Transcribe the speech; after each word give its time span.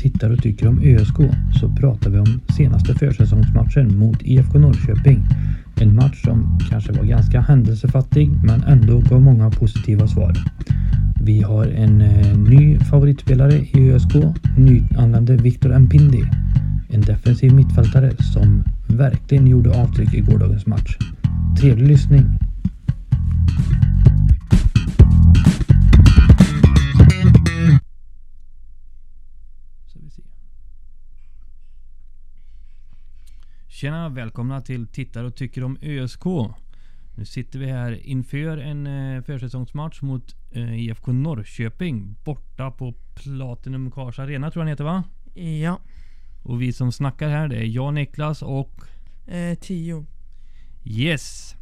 Tittar 0.00 0.30
och 0.30 0.42
tycker 0.42 0.68
om 0.68 0.80
ÖSK 0.82 1.16
så 1.60 1.68
pratar 1.68 2.10
vi 2.10 2.18
om 2.18 2.40
senaste 2.56 2.94
försäsongsmatchen 2.94 3.98
mot 3.98 4.22
IFK 4.22 4.58
Norrköping. 4.58 5.26
En 5.80 5.94
match 5.94 6.22
som 6.24 6.58
kanske 6.70 6.92
var 6.92 7.04
ganska 7.04 7.40
händelsefattig 7.40 8.30
men 8.44 8.62
ändå 8.62 8.98
gav 9.00 9.20
många 9.20 9.50
positiva 9.50 10.08
svar. 10.08 10.34
Vi 11.22 11.42
har 11.42 11.66
en 11.66 12.00
eh, 12.00 12.38
ny 12.38 12.78
favoritspelare 12.78 13.54
i 13.54 13.90
ÖSK, 13.90 14.14
nyanlände 14.58 15.36
Victor 15.36 15.78
Mpindi. 15.78 16.24
En 16.88 17.00
defensiv 17.00 17.54
mittfältare 17.54 18.12
som 18.16 18.64
verkligen 18.86 19.46
gjorde 19.46 19.82
avtryck 19.82 20.14
i 20.14 20.20
gårdagens 20.20 20.66
match. 20.66 20.96
Trevlig 21.60 21.88
lyssning! 21.88 22.24
Tjena, 33.80 34.08
välkomna 34.08 34.60
till 34.60 34.86
Tittar 34.86 35.24
och 35.24 35.34
tycker 35.34 35.64
om 35.64 35.78
ÖSK. 35.82 36.24
Nu 37.14 37.24
sitter 37.24 37.58
vi 37.58 37.66
här 37.66 38.06
inför 38.06 38.58
en 38.58 38.86
eh, 38.86 39.22
försäsongsmatch 39.22 40.02
mot 40.02 40.36
eh, 40.50 40.78
IFK 40.80 41.12
Norrköping 41.12 42.16
borta 42.24 42.70
på 42.70 42.94
Platinum 43.14 43.90
Cars 43.90 44.18
Arena 44.18 44.50
tror 44.50 44.60
jag 44.60 44.66
den 44.66 44.72
heter 44.72 44.84
va? 44.84 45.04
Ja, 45.34 45.80
Och 46.42 46.62
vi 46.62 46.72
som 46.72 46.92
snackar 46.92 47.28
här 47.28 47.48
det 47.48 47.56
är 47.56 47.64
jag, 47.64 47.94
Niklas 47.94 48.42
och 48.42 48.80
eh, 49.26 49.58
tio. 49.58 50.06
Yes! 50.84 51.56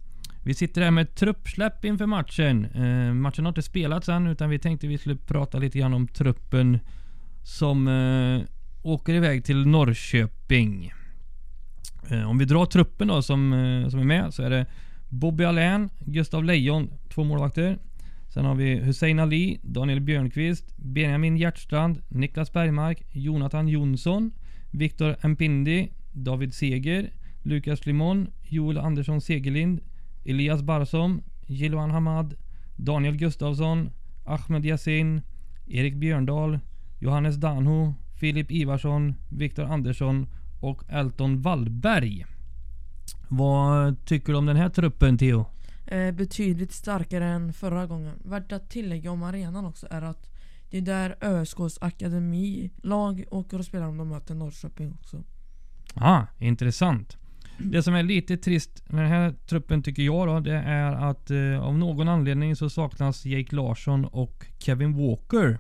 Vi 0.45 0.55
sitter 0.55 0.83
här 0.83 0.91
med 0.91 1.03
ett 1.03 1.17
truppsläpp 1.17 1.85
inför 1.85 2.07
matchen. 2.07 2.65
Eh, 2.65 3.15
matchen 3.15 3.45
har 3.45 3.51
inte 3.51 3.63
spelats 3.63 4.09
än 4.09 4.27
utan 4.27 4.51
vi 4.51 4.59
tänkte 4.59 4.87
vi 4.87 4.99
skulle 4.99 5.17
prata 5.17 5.59
lite 5.59 5.79
grann 5.79 5.95
om 5.95 6.09
truppen 6.09 6.79
som 7.43 7.89
eh, 7.89 8.41
åker 8.83 9.15
iväg 9.15 9.45
till 9.45 9.67
Norrköping. 9.67 10.93
Eh, 12.11 12.31
om 12.31 12.39
vi 12.39 12.45
drar 12.45 12.67
truppen 12.67 13.09
då 13.09 13.23
som, 13.23 13.53
eh, 13.53 13.89
som 13.89 14.01
är 14.01 14.05
med 14.05 14.35
så 14.35 14.43
är 14.43 14.51
det 14.51 14.67
Bobby 15.09 15.45
Allén, 15.45 15.91
Gustav 16.01 16.45
Lejon, 16.45 16.91
två 17.09 17.25
målvakter. 17.25 17.79
Sen 18.29 18.45
har 18.45 18.55
vi 18.55 18.77
Hussein 18.77 19.19
Ali, 19.19 19.61
Daniel 19.63 20.01
Björnqvist, 20.01 20.77
Benjamin 20.77 21.37
Hjertstrand, 21.37 22.03
Niklas 22.09 22.53
Bergmark, 22.53 23.03
Jonathan 23.13 23.69
Jonsson, 23.69 24.31
Viktor 24.71 25.29
Mpindi, 25.29 25.89
David 26.13 26.55
Seger, 26.55 27.11
Lukas 27.43 27.87
Limon, 27.87 28.29
Joel 28.43 28.79
Andersson 28.79 29.21
Segerlind, 29.21 29.81
Elias 30.25 30.63
Barsom, 30.63 31.23
Jiloan 31.47 31.91
Hamad, 31.91 32.35
Daniel 32.77 33.17
Gustavsson, 33.17 33.91
Ahmed 34.25 34.65
Yassin, 34.65 35.23
Erik 35.67 35.95
Björndal, 35.97 36.61
Johannes 37.01 37.37
Danho, 37.37 37.95
Filip 38.15 38.51
Ivarsson, 38.51 39.15
Viktor 39.29 39.65
Andersson 39.65 40.27
och 40.61 40.83
Elton 40.89 41.43
Wallberg. 41.43 42.25
Vad 43.29 44.05
tycker 44.05 44.33
du 44.33 44.39
om 44.39 44.47
den 44.47 44.57
här 44.57 44.69
truppen 44.69 45.19
Theo? 45.19 45.47
Eh, 45.87 46.15
betydligt 46.15 46.73
starkare 46.73 47.27
än 47.27 47.53
förra 47.53 47.87
gången. 47.87 48.15
Värt 48.25 48.53
att 48.53 48.71
tillägga 48.71 49.11
om 49.11 49.23
arenan 49.23 49.65
också 49.65 49.87
är 49.91 50.03
att 50.03 50.31
det 50.71 50.79
är 50.79 50.83
där 50.83 51.17
ÖSKs 51.21 51.79
akademilag 51.81 53.25
åker 53.31 53.59
och 53.59 53.65
spelar 53.65 53.87
om 53.87 53.97
de 53.97 54.09
möter 54.09 54.35
Norrköping 54.35 54.93
också. 54.93 55.25
Ah, 55.95 56.23
intressant. 56.39 57.17
Det 57.59 57.83
som 57.83 57.95
är 57.95 58.03
lite 58.03 58.37
trist 58.37 58.93
med 58.93 59.05
den 59.05 59.11
här 59.11 59.35
truppen 59.47 59.83
tycker 59.83 60.03
jag 60.03 60.29
då, 60.29 60.41
det 60.41 60.57
är 60.57 60.93
att 60.93 61.31
eh, 61.31 61.61
av 61.61 61.79
någon 61.79 62.09
anledning 62.09 62.57
så 62.57 62.71
saknas 62.71 63.25
Jake 63.25 63.57
Larsson 63.57 64.05
och 64.05 64.47
Kevin 64.59 64.97
Walker. 64.97 65.59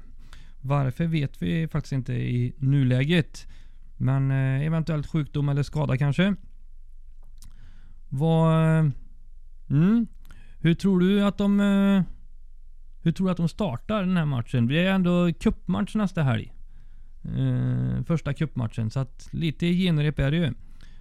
Varför 0.60 1.06
vet 1.06 1.42
vi 1.42 1.68
faktiskt 1.68 1.92
inte 1.92 2.12
i 2.12 2.54
nuläget. 2.58 3.46
Men 3.98 4.30
eh, 4.30 4.66
eventuellt 4.66 5.06
sjukdom 5.06 5.48
eller 5.48 5.62
skada 5.62 5.96
kanske. 5.96 6.34
Vad... 8.08 8.78
eh, 8.78 8.90
Mm, 9.70 10.06
hur 10.58 10.74
tror 10.74 11.00
du 11.00 11.24
att 11.24 11.38
de... 11.38 11.60
eh, 11.60 12.02
hur 13.02 13.12
tror 13.12 13.26
du 13.26 13.30
att 13.30 13.36
de 13.36 13.48
startar 13.48 14.00
den 14.00 14.16
här 14.16 14.24
matchen? 14.24 14.66
Vi 14.66 14.78
är 14.78 14.90
ändå 14.92 15.32
cupmatch 15.40 15.94
nästa 15.94 16.22
helg. 16.22 16.52
Eh, 17.24 18.02
första 18.04 18.34
cupmatchen, 18.34 18.90
så 18.90 19.00
att 19.00 19.28
lite 19.32 19.66
genrep 19.66 20.18
är 20.18 20.30
det 20.30 20.36
ju. 20.36 20.54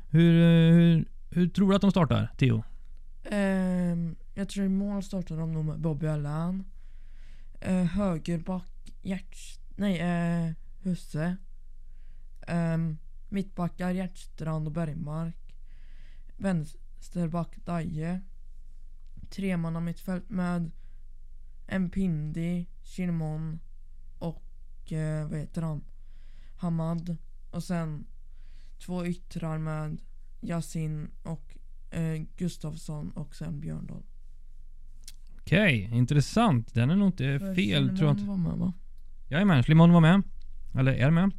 Hur, 0.10 0.42
eh, 0.42 0.76
hur, 0.76 1.06
hur 1.30 1.48
tror 1.48 1.70
du 1.70 1.76
att 1.76 1.82
de 1.82 1.92
startar, 1.92 2.32
Theo? 2.38 2.64
Um, 3.32 4.16
jag 4.34 4.50
tror 4.50 4.66
i 4.66 4.70
mål 4.70 5.04
startar 5.04 5.38
de 5.38 5.54
nog 5.54 5.66
med 5.66 5.80
Bobby 5.80 6.08
Allan. 6.08 6.66
Eh, 7.62 7.76
uh, 7.76 7.84
högerback 7.84 8.94
Hjärts... 9.02 9.60
Nej, 9.76 10.48
uh, 10.48 10.54
Husse. 10.84 11.38
Ehm, 12.48 12.98
mittbackar 13.30 13.92
Hjärtstrand 13.92 14.68
och 14.68 14.74
Bergmark. 14.74 15.56
Vänsterback 16.38 17.66
Daje. 17.66 18.22
Tremanna 19.30 19.80
mittfält 19.80 20.30
med 20.30 20.72
Mpindi, 21.80 22.68
Shimon 22.84 23.60
och 24.20 24.92
eh, 24.92 25.30
vad 25.30 25.40
heter 25.40 25.62
han? 25.62 25.84
Hamad. 26.56 27.18
Och 27.52 27.64
sen 27.64 28.06
två 28.86 29.06
yttrar 29.06 29.58
med 29.58 30.02
Yasin 30.42 31.12
och 31.24 31.58
eh, 31.92 32.24
Gustafsson 32.38 33.12
och 33.12 33.36
sen 33.36 33.60
Björndal. 33.60 34.04
Okej, 35.42 35.90
intressant. 35.94 36.74
Den 36.74 36.90
är 36.90 36.96
nog 36.96 37.08
inte 37.08 37.40
För 37.40 37.56
fel 37.56 37.98
tror 37.98 38.10
jag 38.10 38.16
var 38.16 38.38
med 38.38 38.58
va? 38.58 38.74
Jajamän, 39.30 39.64
Slimon 39.64 39.92
var 39.92 40.02
med. 40.02 40.24
Eller 40.74 40.94
är 40.94 41.12
med. 41.12 41.32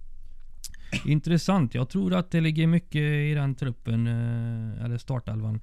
Intressant. 1.04 1.75
Jag 1.75 1.88
tror 1.88 2.15
att 2.15 2.31
det 2.31 2.41
ligger 2.41 2.66
mycket 2.66 3.03
i 3.03 3.34
den 3.34 3.54
truppen, 3.54 4.06
eh, 4.06 4.84
eller 4.84 4.99
startelvan. 4.99 5.60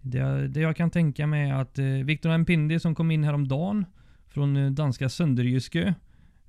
Det, 0.00 0.48
det 0.48 0.60
jag 0.60 0.76
kan 0.76 0.90
tänka 0.90 1.26
mig 1.26 1.50
är 1.50 1.54
att 1.54 1.78
eh, 1.78 1.84
Victor 1.84 2.38
Mpindi 2.38 2.80
som 2.80 2.94
kom 2.94 3.10
in 3.10 3.24
häromdagen 3.24 3.84
från 4.28 4.56
eh, 4.56 4.70
danska 4.70 5.08
Sönderjyske 5.08 5.94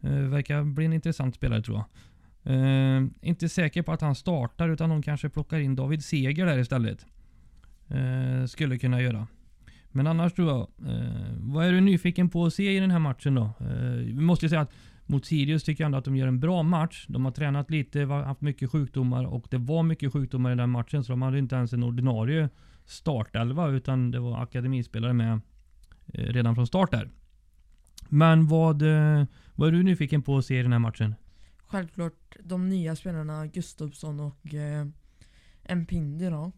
verkar 0.02 0.64
bli 0.64 0.86
en 0.86 0.94
intressant 0.94 1.36
spelare 1.36 1.62
tror 1.62 1.78
jag. 1.78 1.86
Uh, 2.46 3.08
inte 3.22 3.50
säker 3.50 3.82
på 3.82 3.92
att 3.92 4.02
han 4.02 4.16
startar 4.16 4.70
utan 4.70 4.90
de 4.90 5.02
kanske 5.02 5.30
plockar 5.30 5.60
in 5.60 5.76
David 5.76 6.04
Seger 6.04 6.46
där 6.46 6.58
istället. 6.58 7.06
Uh, 7.92 8.46
skulle 8.46 8.78
kunna 8.78 9.02
göra. 9.02 9.28
Men 9.92 10.08
annars 10.08 10.34
tror 10.34 10.50
jag, 10.50 10.68
Uh, 10.90 11.34
vad 11.40 11.66
är 11.66 11.72
du 11.72 11.82
nyfiken 11.82 12.30
på 12.30 12.46
att 12.46 12.54
se 12.54 12.78
i 12.78 12.80
den 12.80 12.92
här 12.92 13.00
matchen 13.00 13.36
då? 13.36 13.52
Vi 13.98 14.22
måste 14.22 14.46
ju 14.46 14.50
säga 14.50 14.62
att 14.62 14.74
mot 15.10 15.26
Sirius 15.26 15.64
tycker 15.64 15.84
jag 15.84 15.86
ändå 15.86 15.98
att 15.98 16.06
de 16.06 16.16
gör 16.16 16.28
en 16.28 16.40
bra 16.40 16.64
match. 16.64 17.06
De 17.08 17.26
har 17.26 17.32
tränat 17.32 17.72
lite, 17.72 18.06
haft 18.06 18.42
mycket 18.42 18.72
sjukdomar 18.72 19.26
och 19.26 19.48
det 19.50 19.58
var 19.58 19.84
mycket 19.84 20.14
sjukdomar 20.14 20.52
i 20.52 20.56
den 20.56 20.70
matchen 20.70 21.04
så 21.04 21.12
de 21.12 21.22
hade 21.22 21.40
inte 21.40 21.56
ens 21.56 21.74
en 21.74 21.84
ordinarie 21.84 22.50
startelva 22.86 23.68
utan 23.70 24.12
det 24.12 24.20
var 24.20 24.44
akademispelare 24.44 25.14
med 25.14 25.42
eh, 26.14 26.24
redan 26.24 26.56
från 26.56 26.68
start 26.68 26.92
där. 26.92 27.10
Men 28.10 28.48
vad, 28.48 28.82
eh, 28.82 29.26
vad 29.56 29.68
är 29.68 29.72
du 29.72 29.84
nyfiken 29.84 30.22
på 30.22 30.38
att 30.38 30.46
se 30.46 30.60
i 30.60 30.64
den 30.64 30.72
här 30.72 30.80
matchen? 30.80 31.16
Självklart 31.58 32.36
de 32.44 32.70
nya 32.70 32.96
spelarna 32.96 33.48
Gustafsson 33.48 34.20
och 34.20 34.54
eh, 34.54 34.88
Mpindi 35.76 36.30
då. 36.30 36.52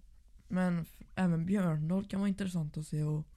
Men 0.48 0.86
även 1.16 1.46
Björndal 1.46 2.06
kan 2.06 2.20
vara 2.20 2.30
intressant 2.30 2.78
att 2.78 2.88
se 2.88 3.04
och 3.04 3.28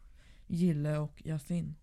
Gille 0.47 0.99
och 0.99 1.23
Yasin. 1.25 1.75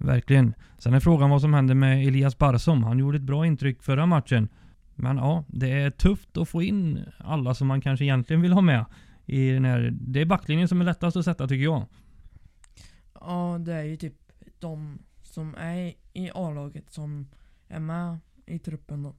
Verkligen. 0.00 0.54
Sen 0.78 0.94
är 0.94 1.00
frågan 1.00 1.30
vad 1.30 1.40
som 1.40 1.54
händer 1.54 1.74
med 1.74 2.06
Elias 2.06 2.38
Barsom. 2.38 2.84
Han 2.84 2.98
gjorde 2.98 3.16
ett 3.16 3.22
bra 3.22 3.46
intryck 3.46 3.82
förra 3.82 4.06
matchen. 4.06 4.48
Men 4.94 5.16
ja, 5.16 5.44
det 5.48 5.70
är 5.70 5.90
tufft 5.90 6.36
att 6.36 6.48
få 6.48 6.62
in 6.62 7.04
alla 7.18 7.54
som 7.54 7.68
man 7.68 7.80
kanske 7.80 8.04
egentligen 8.04 8.42
vill 8.42 8.52
ha 8.52 8.60
med. 8.60 8.84
I 9.26 9.50
den 9.50 9.64
här, 9.64 9.90
det 10.00 10.20
är 10.20 10.24
backlinjen 10.24 10.68
som 10.68 10.80
är 10.80 10.84
lättast 10.84 11.16
att 11.16 11.24
sätta 11.24 11.48
tycker 11.48 11.64
jag. 11.64 11.86
Ja, 13.14 13.58
det 13.60 13.74
är 13.74 13.82
ju 13.82 13.96
typ 13.96 14.14
de 14.58 14.98
som 15.22 15.54
är 15.54 15.92
i 16.12 16.30
A-laget 16.34 16.90
som 16.90 17.28
är 17.68 17.80
med 17.80 18.18
i 18.46 18.58
truppen 18.58 19.02
då. 19.02 19.14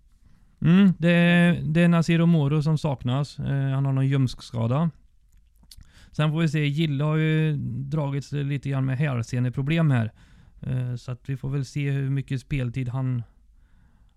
Mm, 0.61 0.93
det, 0.97 1.11
är, 1.11 1.61
det 1.63 1.81
är 1.81 1.87
Nasir 1.87 2.25
Moro 2.25 2.61
som 2.61 2.77
saknas. 2.77 3.39
Eh, 3.39 3.69
han 3.69 3.85
har 3.85 3.93
någon 3.93 4.07
ljumskskada. 4.07 4.89
Sen 6.11 6.31
får 6.31 6.41
vi 6.41 6.49
se, 6.49 6.65
Gille 6.67 7.03
har 7.03 7.15
ju 7.15 7.57
dragits 7.67 8.31
lite 8.31 8.69
grann 8.69 8.85
med 8.85 8.97
hälseneproblem 8.97 9.91
här. 9.91 10.11
Eh, 10.61 10.95
så 10.95 11.11
att 11.11 11.29
vi 11.29 11.37
får 11.37 11.49
väl 11.49 11.65
se 11.65 11.91
hur 11.91 12.09
mycket 12.09 12.41
speltid 12.41 12.89
han, 12.89 13.23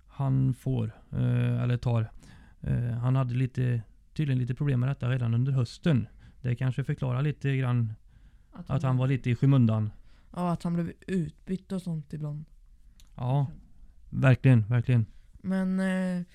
han 0.07 0.55
får, 0.55 0.93
eh, 1.13 1.63
eller 1.63 1.77
tar. 1.77 2.11
Eh, 2.61 2.91
han 2.91 3.17
hade 3.17 3.35
lite, 3.35 3.83
tydligen 4.15 4.39
lite 4.39 4.55
problem 4.55 4.81
med 4.81 4.89
detta 4.89 5.11
redan 5.11 5.35
under 5.35 5.53
hösten. 5.53 6.07
Det 6.43 6.57
kanske 6.57 6.85
förklarar 6.85 7.23
lite 7.23 7.57
grann 7.57 7.93
att 8.53 8.83
han 8.83 8.97
var 8.97 9.07
lite 9.07 9.31
i 9.31 9.37
skymundan. 9.37 9.91
Ja, 10.37 10.53
att 10.53 10.63
han 10.63 10.75
blev 10.75 10.93
utbytt 11.07 11.73
och 11.73 11.83
sånt 11.83 12.13
ibland. 12.13 12.45
Ja, 13.15 13.47
verkligen, 14.11 14.65
verkligen. 14.69 15.07
Men 15.33 15.81
eh, 15.81 16.27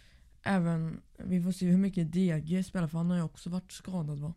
även, 0.43 1.01
vi 1.17 1.41
får 1.41 1.51
se 1.51 1.67
hur 1.69 1.77
mycket 1.77 2.11
DG 2.11 2.65
spelar 2.65 2.87
för 2.87 2.97
han 2.97 3.09
har 3.09 3.17
ju 3.17 3.23
också 3.23 3.49
varit 3.49 3.71
skadad 3.71 4.19
va? 4.19 4.33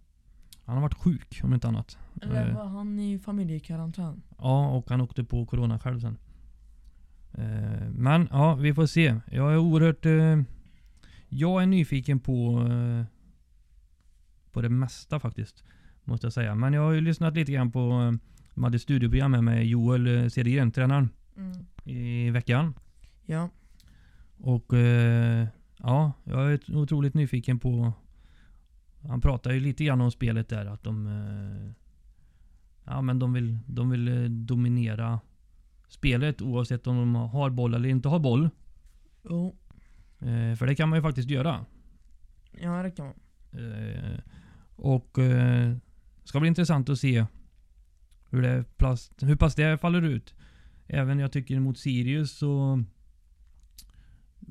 Han 0.65 0.75
har 0.75 0.83
varit 0.83 0.95
sjuk 0.95 1.41
om 1.45 1.55
inte 1.55 1.69
annat. 1.69 1.99
Eller 2.23 2.49
Eh. 2.51 2.57
var 2.57 2.65
han 2.65 2.99
i 2.99 3.19
familjekarantän? 3.19 4.23
Ja, 4.39 4.69
och 4.69 4.91
han 4.91 5.01
åkte 5.01 5.25
på 5.25 5.47
corona 5.47 5.79
själv 5.79 6.01
sen. 6.01 6.19
Eh, 7.35 7.89
men 7.91 8.29
ja, 8.31 8.55
vi 8.55 8.75
får 8.75 8.87
se. 8.87 9.17
Jag 9.31 9.53
är 9.53 9.57
oerhört... 9.59 10.07
Eh, 10.07 10.43
jag 11.29 11.63
är 11.63 11.67
nyfiken 11.67 12.21
på... 12.21 12.67
På 14.53 14.63
det 14.63 14.69
mesta 14.69 15.21
faktiskt. 15.21 15.65
Måste 16.05 16.27
jag 16.27 16.33
säga. 16.33 16.55
Men 16.55 16.73
jag 16.73 16.83
har 16.83 16.93
ju 16.93 17.01
lyssnat 17.01 17.35
lite 17.35 17.53
grann 17.53 17.73
på... 17.73 18.15
De 18.55 18.65
hade 18.65 18.79
studioprogram 18.79 19.31
med, 19.31 19.45
med 19.45 19.67
Joel 19.67 20.31
Cedergren, 20.31 20.71
tränaren, 20.73 21.09
Mm. 21.37 21.67
i 21.85 22.31
veckan. 22.31 22.75
Ja. 23.27 23.49
Och 24.39 24.73
ja, 25.79 26.13
jag 26.25 26.53
är 26.53 26.77
otroligt 26.77 27.15
nyfiken 27.15 27.59
på... 27.59 27.93
Han 29.09 29.21
pratar 29.21 29.53
ju 29.53 29.61
lite 29.61 29.85
grann 29.85 30.01
om 30.01 30.11
spelet 30.11 30.49
där, 30.49 30.67
att 30.67 30.83
de... 30.83 31.07
Eh, 31.07 31.73
ja 32.85 33.03
men 33.03 33.19
de 33.19 33.33
vill, 33.33 33.59
de 33.67 33.91
vill 33.91 34.09
eh, 34.09 34.31
dominera 34.31 35.21
spelet 35.89 36.43
oavsett 36.43 36.87
om 36.87 36.97
de 36.97 37.15
har 37.15 37.51
boll 37.51 37.75
eller 37.75 37.89
inte 37.89 38.09
har 38.09 38.19
boll. 38.19 38.51
Jo. 39.23 39.57
Eh, 40.19 40.57
för 40.57 40.67
det 40.67 40.75
kan 40.75 40.89
man 40.89 40.99
ju 40.99 41.03
faktiskt 41.03 41.31
göra. 41.31 41.65
Ja, 42.53 42.83
det 42.83 42.91
kan 42.91 43.07
man. 43.07 43.15
Eh, 43.53 44.19
och 44.77 45.19
eh, 45.19 45.77
ska 46.25 46.41
bli 46.41 46.49
intressant 46.49 46.89
att 46.89 46.99
se 46.99 47.27
hur, 48.31 48.43
det 48.43 48.65
plast, 48.77 49.23
hur 49.23 49.37
pass 49.37 49.55
det 49.55 49.79
faller 49.79 50.03
ut. 50.03 50.35
Även 50.87 51.19
jag 51.19 51.33
tycker 51.33 51.61
mot 51.61 51.79
Sirius 51.79 52.33
så 52.33 52.85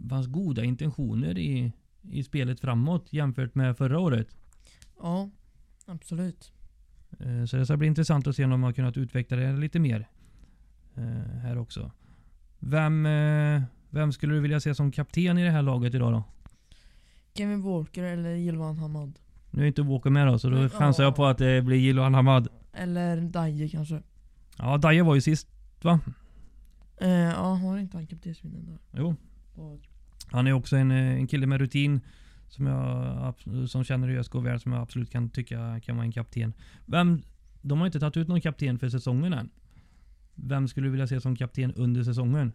fanns 0.09 0.27
goda 0.27 0.63
intentioner 0.63 1.38
i, 1.38 1.71
i 2.01 2.24
spelet 2.24 2.59
framåt 2.59 3.13
jämfört 3.13 3.56
med 3.56 3.77
förra 3.77 4.00
året. 4.00 4.38
Ja, 5.01 5.30
absolut. 5.86 6.51
Eh, 7.19 7.45
så 7.45 7.57
det 7.57 7.65
ska 7.65 7.77
bli 7.77 7.88
intressant 7.88 8.27
att 8.27 8.36
se 8.36 8.44
om 8.44 8.50
de 8.50 8.63
har 8.63 8.74
kunnat 8.74 8.98
utveckla 8.98 9.38
det 9.38 9.51
lite 9.51 9.80
mer. 9.80 10.07
Eh, 10.95 11.03
här 11.42 11.57
också. 11.57 11.92
Vem, 12.59 13.06
eh, 13.06 13.62
vem 13.89 14.12
skulle 14.12 14.33
du 14.33 14.39
vilja 14.39 14.59
se 14.59 14.75
som 14.75 14.92
kapten 14.92 15.38
i 15.38 15.44
det 15.44 15.51
här 15.51 15.62
laget 15.62 15.94
idag 15.94 16.12
då? 16.12 16.24
Kevin 17.33 17.62
Walker 17.62 18.03
eller 18.03 18.36
Gilvan 18.36 18.77
Hamad. 18.77 19.19
Nu 19.51 19.63
är 19.63 19.68
inte 19.68 19.81
Walker 19.81 20.09
med 20.09 20.27
då, 20.27 20.39
så 20.39 20.50
då 20.50 20.69
chansar 20.69 21.03
jag 21.03 21.12
ja. 21.12 21.15
på 21.15 21.25
att 21.25 21.38
det 21.38 21.62
blir 21.62 21.77
Jiloan 21.77 22.13
Hamad. 22.13 22.48
Eller 22.74 23.21
Daje 23.21 23.69
kanske. 23.69 24.01
Ja, 24.57 24.77
Daje 24.77 25.03
var 25.03 25.15
ju 25.15 25.21
sist 25.21 25.48
va? 25.81 26.00
Eh, 26.98 27.09
ja, 27.09 27.53
har 27.53 27.77
inte 27.77 27.98
han 27.98 28.07
kaptensbindeln 28.07 28.65
där? 28.65 28.80
Jo. 28.92 29.15
Han 30.31 30.48
är 30.48 30.53
också 30.53 30.75
en, 30.75 30.92
en 30.92 31.27
kille 31.27 31.48
med 31.48 31.59
rutin. 31.59 32.01
Som 32.51 32.65
jag 32.65 33.33
som 33.69 33.83
känner 33.83 34.09
ÖSK 34.09 34.36
väl, 34.36 34.59
som 34.59 34.71
jag 34.71 34.81
absolut 34.81 35.09
kan 35.12 35.30
tycka 35.30 35.80
kan 35.80 35.95
vara 35.95 36.06
en 36.06 36.12
kapten. 36.12 36.53
Vem, 36.86 37.21
de 37.62 37.80
har 37.80 37.86
inte 37.86 38.00
tagit 38.00 38.18
ut 38.18 38.27
någon 38.27 38.42
kapten 38.42 38.80
för 38.80 38.89
säsongen 38.89 39.33
än. 39.33 39.50
Vem 40.36 40.68
skulle 40.68 40.88
du 40.88 40.92
vilja 40.92 41.07
se 41.07 41.21
som 41.21 41.36
kapten 41.36 41.74
under 41.74 42.03
säsongen? 42.03 42.51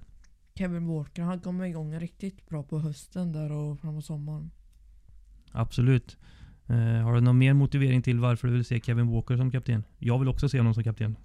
Kevin 0.55 0.87
Walker, 0.87 1.23
han 1.23 1.41
kom 1.41 1.63
igång 1.63 1.99
riktigt 1.99 2.49
bra 2.49 2.63
på 2.63 2.79
hösten 2.79 3.33
där 3.33 3.53
och 3.53 3.81
framåt 3.81 4.05
sommaren. 4.05 4.51
Absolut. 5.53 6.17
Eh, 6.67 6.77
har 6.77 7.15
du 7.15 7.21
någon 7.21 7.39
mer 7.39 7.53
motivering 7.55 8.03
till 8.03 8.19
varför 8.21 8.49
du 8.49 8.55
vill 8.55 8.65
se 8.65 8.81
Kevin 8.81 9.07
Walker 9.07 9.37
som 9.37 9.51
kapten? 9.51 9.85
Jag 9.99 10.19
vill 10.19 10.29
också 10.29 10.49
se 10.49 10.59
honom 10.59 10.75
som 10.75 10.85
kapten. 10.85 11.17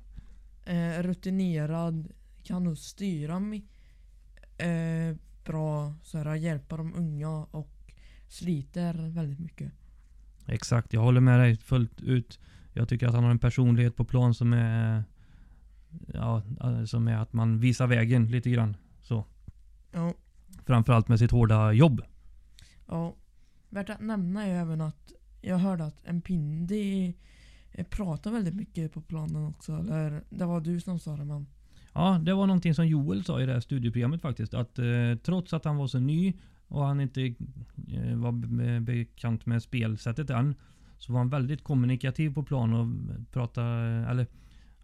Eh, 0.65 1.03
rutinerad, 1.03 2.11
kan 2.43 2.63
nog 2.63 2.77
styra 2.77 3.35
mi- 3.35 3.67
eh, 4.57 5.17
bra, 5.45 5.93
så 6.03 6.17
här, 6.17 6.35
hjälpa 6.35 6.77
de 6.77 6.93
unga 6.95 7.29
och 7.29 7.70
sliter 8.31 9.09
väldigt 9.09 9.39
mycket. 9.39 9.71
Exakt, 10.45 10.93
jag 10.93 11.01
håller 11.01 11.21
med 11.21 11.39
dig 11.39 11.57
fullt 11.57 12.01
ut. 12.01 12.39
Jag 12.73 12.89
tycker 12.89 13.07
att 13.07 13.13
han 13.13 13.23
har 13.23 13.31
en 13.31 13.39
personlighet 13.39 13.95
på 13.95 14.05
plan 14.05 14.33
som 14.33 14.53
är... 14.53 15.03
Ja, 16.13 16.43
som 16.85 17.07
är 17.07 17.15
att 17.17 17.33
man 17.33 17.59
visar 17.59 17.87
vägen 17.87 18.27
lite 18.27 18.49
grann. 18.49 18.77
Så. 19.01 19.25
Ja, 19.91 20.13
Framförallt 20.65 21.07
med 21.07 21.19
sitt 21.19 21.31
hårda 21.31 21.71
jobb. 21.73 22.01
ja. 22.87 23.15
Värt 23.69 23.89
att 23.89 24.01
nämna 24.01 24.45
är 24.47 24.53
även 24.53 24.81
att 24.81 25.11
jag 25.41 25.57
hörde 25.57 25.85
att 25.85 26.13
Mpindi 26.13 27.15
eh, 27.71 27.85
pratar 27.85 28.31
väldigt 28.31 28.53
mycket 28.55 28.93
på 28.93 29.01
planen 29.01 29.45
också. 29.45 29.71
Eller 29.73 30.23
det 30.29 30.45
var 30.45 30.61
du 30.61 30.79
som 30.79 30.99
sa 30.99 31.17
det 31.17 31.25
men. 31.25 31.47
Ja, 31.93 32.21
det 32.25 32.33
var 32.33 32.47
någonting 32.47 32.75
som 32.75 32.87
Joel 32.87 33.23
sa 33.23 33.41
i 33.41 33.45
det 33.45 33.53
här 33.53 33.59
studieprogrammet 33.59 34.21
faktiskt. 34.21 34.53
Att 34.53 34.79
eh, 34.79 34.85
trots 35.23 35.53
att 35.53 35.65
han 35.65 35.77
var 35.77 35.87
så 35.87 35.99
ny 35.99 36.33
och 36.71 36.85
han 36.85 37.01
inte 37.01 37.21
eh, 37.87 38.15
var 38.15 38.31
be- 38.31 38.79
bekant 38.79 39.45
med 39.45 39.63
spelsättet 39.63 40.29
än. 40.29 40.55
Så 40.97 41.13
var 41.13 41.19
han 41.19 41.29
väldigt 41.29 41.63
kommunikativ 41.63 42.33
på 42.33 42.43
plan 42.43 42.73
och 42.73 42.87
pratade, 43.31 44.05
eller 44.09 44.27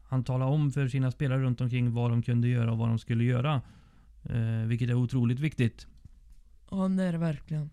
han 0.04 0.24
talade 0.24 0.52
om 0.52 0.72
för 0.72 0.88
sina 0.88 1.12
spelare 1.12 1.42
runt 1.42 1.62
omkring 1.62 1.94
vad 1.94 2.12
de 2.12 2.22
kunde 2.22 2.48
göra 2.48 2.72
och 2.72 2.78
vad 2.78 2.90
de 2.90 3.00
skulle 3.00 3.24
göra. 3.24 3.62
Eh, 4.24 4.68
vilket 4.68 4.90
är 4.90 4.94
otroligt 4.94 5.40
viktigt. 5.40 5.88
Ja 6.72 6.88
det 6.88 7.04
är 7.04 7.12
det 7.12 7.18
verkligen. 7.18 7.70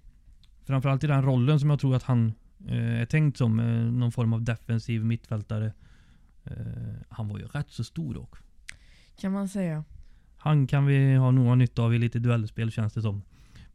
Framförallt 0.64 1.04
i 1.04 1.06
den 1.06 1.22
rollen 1.22 1.60
som 1.60 1.70
jag 1.70 1.80
tror 1.80 1.96
att 1.96 2.02
han 2.02 2.32
eh, 2.66 3.00
är 3.00 3.06
tänkt 3.06 3.36
som. 3.38 3.60
Eh, 3.60 3.92
någon 3.92 4.12
form 4.12 4.32
av 4.32 4.42
defensiv 4.42 5.04
mittfältare. 5.04 5.72
Eh, 6.44 6.54
han 7.08 7.28
var 7.28 7.38
ju 7.38 7.46
rätt 7.46 7.70
så 7.70 7.84
stor 7.84 8.14
dock. 8.14 8.36
Kan 9.20 9.32
man 9.32 9.48
säga. 9.48 9.84
Han 10.36 10.66
kan 10.66 10.86
vi 10.86 11.14
ha 11.14 11.32
ha 11.32 11.54
nytta 11.54 11.82
av 11.82 11.94
i 11.94 11.98
lite 11.98 12.18
duellspel 12.18 12.70
känns 12.70 12.92
det 12.92 13.02
som. 13.02 13.22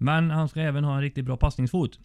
Men 0.01 0.31
han 0.31 0.49
ska 0.49 0.61
även 0.61 0.83
ha 0.83 0.95
en 0.95 1.01
riktigt 1.01 1.25
bra 1.25 1.37
passningsfot. 1.37 1.99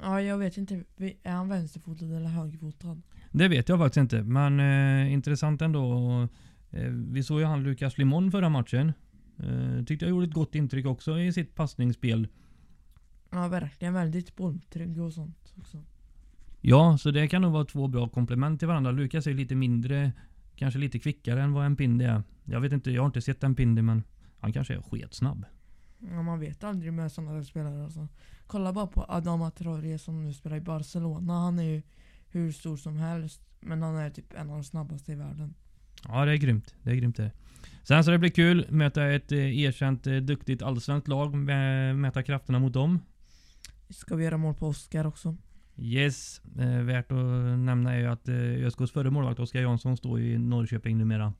Ja 0.00 0.22
jag 0.22 0.38
vet 0.38 0.56
inte, 0.56 0.84
är 1.22 1.32
han 1.32 1.48
vänsterfotad 1.48 2.04
eller 2.04 2.28
högerfotad? 2.28 3.02
Det 3.30 3.48
vet 3.48 3.68
jag 3.68 3.78
faktiskt 3.78 3.96
inte. 3.96 4.22
Men 4.22 4.60
eh, 4.60 5.12
intressant 5.12 5.62
ändå. 5.62 6.28
Eh, 6.70 6.88
vi 6.90 7.22
såg 7.22 7.40
ju 7.40 7.46
han 7.46 7.62
Lukas 7.62 7.98
Limon 7.98 8.30
förra 8.30 8.48
matchen. 8.48 8.92
Eh, 9.38 9.84
tyckte 9.84 10.04
jag 10.04 10.10
gjorde 10.10 10.26
ett 10.26 10.34
gott 10.34 10.54
intryck 10.54 10.86
också 10.86 11.18
i 11.18 11.32
sitt 11.32 11.54
passningsspel. 11.54 12.28
Ja 13.30 13.48
verkligen 13.48 13.94
väldigt 13.94 14.36
bolltrygg 14.36 15.00
och 15.00 15.12
sånt 15.12 15.52
också. 15.58 15.84
Ja, 16.60 16.98
så 16.98 17.10
det 17.10 17.28
kan 17.28 17.42
nog 17.42 17.52
vara 17.52 17.64
två 17.64 17.88
bra 17.88 18.08
komplement 18.08 18.58
till 18.58 18.68
varandra. 18.68 18.90
Lukas 18.90 19.26
är 19.26 19.34
lite 19.34 19.54
mindre, 19.54 20.12
kanske 20.56 20.78
lite 20.78 20.98
kvickare 20.98 21.42
än 21.42 21.52
vad 21.52 21.66
en 21.66 21.76
Pindi 21.76 22.04
är. 22.04 22.22
Jag 22.44 22.60
vet 22.60 22.72
inte, 22.72 22.90
jag 22.90 23.02
har 23.02 23.06
inte 23.06 23.20
sett 23.20 23.44
en 23.44 23.54
Pindi 23.54 23.82
men 23.82 24.02
han 24.40 24.52
kanske 24.52 24.74
är 24.74 24.82
sketsnabb. 24.82 25.44
Ja, 26.10 26.22
man 26.22 26.40
vet 26.40 26.64
aldrig 26.64 26.92
med 26.92 27.12
sådana 27.12 27.32
där 27.32 27.42
spelare 27.42 27.84
alltså. 27.84 28.08
Kolla 28.46 28.72
bara 28.72 28.86
på 28.86 29.04
Adama 29.08 29.50
Traoré 29.50 29.98
som 29.98 30.24
nu 30.24 30.32
spelar 30.32 30.56
i 30.56 30.60
Barcelona. 30.60 31.32
Han 31.32 31.58
är 31.58 31.62
ju 31.62 31.82
hur 32.28 32.52
stor 32.52 32.76
som 32.76 32.96
helst. 32.96 33.40
Men 33.60 33.82
han 33.82 33.96
är 33.96 34.10
typ 34.10 34.32
en 34.34 34.50
av 34.50 34.56
de 34.56 34.64
snabbaste 34.64 35.12
i 35.12 35.14
världen. 35.14 35.54
Ja, 36.08 36.24
det 36.24 36.32
är 36.32 36.36
grymt. 36.36 36.74
Det 36.82 36.90
är 36.90 36.94
grymt 36.94 37.16
det. 37.16 37.30
Sen 37.82 38.04
så 38.04 38.10
det 38.10 38.18
blir 38.18 38.30
kul 38.30 38.66
möta 38.70 39.06
ett 39.06 39.32
eh, 39.32 39.58
erkänt 39.58 40.06
eh, 40.06 40.16
duktigt 40.16 40.62
allsvenskt 40.62 41.08
lag. 41.08 41.34
Mäta 41.96 42.22
krafterna 42.22 42.58
mot 42.58 42.72
dem. 42.72 43.00
Ska 43.88 44.16
vi 44.16 44.24
göra 44.24 44.36
mål 44.36 44.54
på 44.54 44.66
Oscar 44.66 45.06
också? 45.06 45.36
Yes. 45.76 46.40
Eh, 46.58 46.82
värt 46.82 47.12
att 47.12 47.58
nämna 47.58 47.94
är 47.94 47.98
ju 47.98 48.06
att 48.06 48.28
eh, 48.28 48.34
ÖSKs 48.34 48.90
förre 48.92 49.10
målvakt 49.10 49.40
Oskar 49.40 49.60
Jansson 49.60 49.96
står 49.96 50.20
i 50.20 50.38
Norrköping 50.38 50.98
numera. 50.98 51.32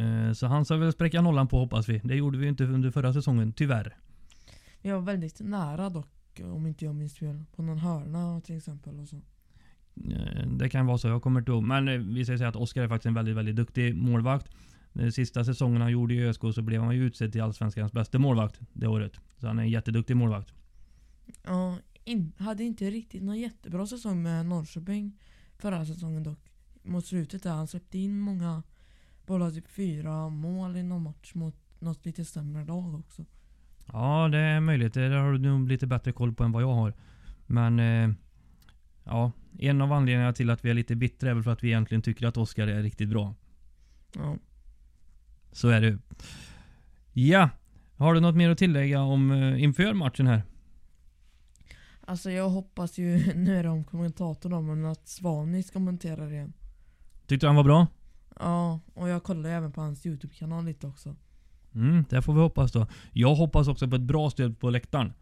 Eh, 0.00 0.32
så 0.32 0.46
han 0.46 0.64
ska 0.64 0.76
väl 0.76 0.92
spräcka 0.92 1.20
nollan 1.22 1.48
på 1.48 1.58
hoppas 1.58 1.88
vi. 1.88 2.00
Det 2.04 2.14
gjorde 2.14 2.38
vi 2.38 2.48
inte 2.48 2.64
under 2.64 2.90
förra 2.90 3.12
säsongen, 3.12 3.52
tyvärr. 3.52 3.96
Vi 4.82 4.90
var 4.90 5.00
väldigt 5.00 5.40
nära 5.40 5.90
dock, 5.90 6.40
om 6.42 6.66
inte 6.66 6.84
jag 6.84 6.94
minns 6.94 7.14
fel. 7.14 7.44
På 7.56 7.62
någon 7.62 7.78
hörna 7.78 8.40
till 8.40 8.56
exempel 8.56 8.98
och 8.98 9.08
så. 9.08 9.16
Eh, 9.16 10.46
Det 10.48 10.68
kan 10.68 10.86
vara 10.86 10.98
så, 10.98 11.08
jag 11.08 11.22
kommer 11.22 11.40
inte 11.40 11.52
ihåg. 11.52 11.62
Men 11.62 11.88
eh, 11.88 11.98
vi 11.98 12.24
ska 12.24 12.38
säga 12.38 12.48
att 12.48 12.56
Oskar 12.56 12.82
är 12.82 12.88
faktiskt 12.88 13.06
en 13.06 13.14
väldigt, 13.14 13.36
väldigt 13.36 13.56
duktig 13.56 13.96
målvakt. 13.96 14.50
De 14.92 15.12
sista 15.12 15.44
säsongen 15.44 15.82
han 15.82 15.90
gjorde 15.92 16.14
i 16.14 16.28
ÖSK 16.28 16.40
så 16.54 16.62
blev 16.62 16.82
han 16.82 16.96
ju 16.96 17.04
utsedd 17.04 17.32
till 17.32 17.42
Allsvenskans 17.42 17.92
bästa 17.92 18.18
målvakt 18.18 18.60
det 18.72 18.86
året. 18.86 19.12
Så 19.38 19.46
han 19.46 19.58
är 19.58 19.62
en 19.62 19.70
jätteduktig 19.70 20.16
målvakt. 20.16 20.54
Ja, 21.44 21.76
in, 22.04 22.32
hade 22.38 22.64
inte 22.64 22.90
riktigt 22.90 23.22
någon 23.22 23.38
jättebra 23.38 23.86
säsong 23.86 24.22
med 24.22 24.46
Norrköping 24.46 25.18
förra 25.58 25.86
säsongen 25.86 26.22
dock. 26.22 26.38
Mot 26.82 27.06
slutet 27.06 27.42
där 27.42 27.50
han 27.50 27.66
släppte 27.66 27.98
in 27.98 28.18
många 28.20 28.62
bollar, 29.30 29.50
typ 29.50 29.68
fyra 29.68 30.28
mål 30.28 30.76
i 30.76 30.82
någon 30.82 31.02
match 31.02 31.34
mot 31.34 31.54
något 31.78 32.06
lite 32.06 32.24
sämre 32.24 32.64
lag 32.64 32.94
också. 32.94 33.24
Ja, 33.86 34.28
det 34.28 34.38
är 34.38 34.60
möjligt. 34.60 34.94
Det 34.94 35.08
har 35.08 35.32
du 35.32 35.38
nog 35.38 35.68
lite 35.68 35.86
bättre 35.86 36.12
koll 36.12 36.34
på 36.34 36.44
än 36.44 36.52
vad 36.52 36.62
jag 36.62 36.72
har. 36.72 36.94
Men 37.46 37.80
eh, 37.80 38.10
ja, 39.04 39.32
en 39.58 39.80
av 39.80 39.92
anledningarna 39.92 40.32
till 40.32 40.50
att 40.50 40.64
vi 40.64 40.70
är 40.70 40.74
lite 40.74 40.96
bittra 40.96 41.30
är 41.30 41.34
väl 41.34 41.42
för 41.42 41.50
att 41.50 41.64
vi 41.64 41.68
egentligen 41.68 42.02
tycker 42.02 42.26
att 42.26 42.36
Oskar 42.36 42.66
är 42.66 42.82
riktigt 42.82 43.08
bra. 43.08 43.34
Ja. 44.14 44.36
Så 45.52 45.68
är 45.68 45.80
det. 45.80 45.98
Ja, 47.12 47.50
har 47.96 48.14
du 48.14 48.20
något 48.20 48.36
mer 48.36 48.50
att 48.50 48.58
tillägga 48.58 49.02
om 49.02 49.30
eh, 49.30 49.62
inför 49.62 49.94
matchen 49.94 50.26
här? 50.26 50.42
Alltså 52.00 52.30
jag 52.30 52.48
hoppas 52.48 52.98
ju, 52.98 53.34
nu 53.34 53.56
är 53.56 53.62
det 53.62 53.68
om 53.68 53.84
kommentatorn 53.84 54.66
men 54.66 54.84
att 54.84 55.08
Svanis 55.08 55.70
kommenterar 55.70 56.32
igen. 56.32 56.52
Tyckte 57.26 57.46
du 57.46 57.48
han 57.48 57.56
var 57.56 57.64
bra? 57.64 57.86
Ja, 58.40 58.80
och 58.94 59.08
jag 59.08 59.22
kollar 59.22 59.50
även 59.50 59.72
på 59.72 59.80
hans 59.80 60.06
YouTube-kanal 60.06 60.64
lite 60.64 60.86
också. 60.86 61.16
Mm, 61.74 62.04
det 62.10 62.22
får 62.22 62.34
vi 62.34 62.40
hoppas 62.40 62.72
då. 62.72 62.86
Jag 63.12 63.34
hoppas 63.34 63.68
också 63.68 63.88
på 63.88 63.96
ett 63.96 64.02
bra 64.02 64.30
stöd 64.30 64.58
på 64.58 64.70
läktaren. 64.70 65.12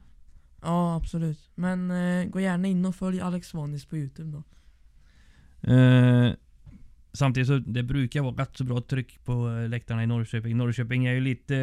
Ja, 0.63 0.97
absolut. 0.97 1.51
Men 1.55 1.91
eh, 1.91 2.25
gå 2.25 2.41
gärna 2.41 2.69
in 2.69 2.87
och 2.87 2.95
följ 2.95 3.21
Alex 3.21 3.49
Svanis 3.49 3.87
på 3.87 3.97
YouTube 3.97 4.31
då. 4.31 4.43
Eh, 5.73 6.33
Samtidigt 7.13 7.49
så 7.49 7.59
det 7.59 7.83
brukar 7.83 8.23
vara 8.23 8.35
rätt 8.35 8.57
så 8.57 8.65
bra 8.65 8.81
tryck 8.81 9.25
på 9.25 9.51
eh, 9.51 9.69
läktarna 9.69 10.03
i 10.03 10.07
Norrköping. 10.07 10.57
Norrköping 10.57 11.07
är 11.07 11.13
ju 11.13 11.21
lite 11.21 11.57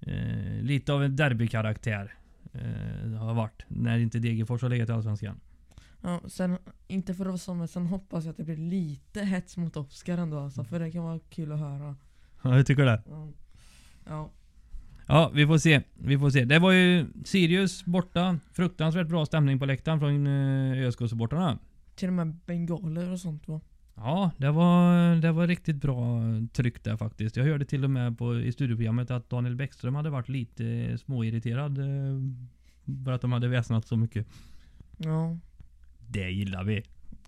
eh, 0.00 0.62
lite 0.62 0.92
av 0.92 1.04
en 1.04 1.16
derbykaraktär. 1.16 2.14
Eh, 2.52 3.10
har 3.12 3.34
varit 3.34 3.64
när 3.68 3.98
inte 3.98 4.18
Degerfors 4.18 4.62
har 4.62 4.68
legat 4.68 4.88
i 4.88 4.92
Allsvenskan. 4.92 5.40
Ja, 6.02 6.20
sen, 6.28 6.58
inte 6.88 7.14
för 7.14 7.24
att 7.24 7.28
vara 7.28 7.38
sån, 7.38 7.58
men 7.58 7.68
sen 7.68 7.86
hoppas 7.86 8.24
jag 8.24 8.30
att 8.30 8.36
det 8.36 8.44
blir 8.44 8.56
lite 8.56 9.20
hets 9.24 9.56
mot 9.56 9.76
Oskar 9.76 10.18
ändå 10.18 10.38
alltså, 10.38 10.64
för 10.64 10.80
det 10.80 10.90
kan 10.90 11.02
vara 11.04 11.18
kul 11.30 11.52
att 11.52 11.58
höra. 11.58 11.96
Ja, 12.42 12.56
jag 12.56 12.66
tycker 12.66 12.84
det. 12.84 13.02
Ja. 13.08 13.28
ja. 14.06 14.30
Ja, 15.06 15.30
vi 15.34 15.46
får 15.46 15.58
se. 15.58 15.82
Vi 15.94 16.18
får 16.18 16.30
se. 16.30 16.44
Det 16.44 16.58
var 16.58 16.72
ju 16.72 17.06
Sirius 17.24 17.84
borta. 17.84 18.38
Fruktansvärt 18.52 19.08
bra 19.08 19.26
stämning 19.26 19.58
på 19.58 19.66
läktaren 19.66 19.98
från 20.00 20.26
eh, 20.26 20.86
ÖSK-supportrarna. 20.88 21.58
Till 21.94 22.08
och 22.08 22.14
med 22.14 22.34
bengaler 22.46 23.12
och 23.12 23.20
sånt 23.20 23.48
va? 23.48 23.60
Ja, 23.94 24.30
det 24.36 24.50
var, 24.50 25.14
det 25.16 25.32
var 25.32 25.46
riktigt 25.46 25.76
bra 25.76 26.20
tryck 26.52 26.84
där 26.84 26.96
faktiskt. 26.96 27.36
Jag 27.36 27.44
hörde 27.44 27.64
till 27.64 27.84
och 27.84 27.90
med 27.90 28.18
på, 28.18 28.40
i 28.40 28.52
studioprogrammet 28.52 29.10
att 29.10 29.30
Daniel 29.30 29.56
Bäckström 29.56 29.94
hade 29.94 30.10
varit 30.10 30.28
lite 30.28 30.98
småirriterad. 30.98 31.78
eh, 31.78 31.84
För 33.04 33.12
att 33.12 33.20
de 33.20 33.32
hade 33.32 33.48
väsnat 33.48 33.86
så 33.86 33.96
mycket. 33.96 34.26
Ja. 34.96 35.38
Det 36.10 36.30
gillar 36.30 36.64
vi. 36.64 36.82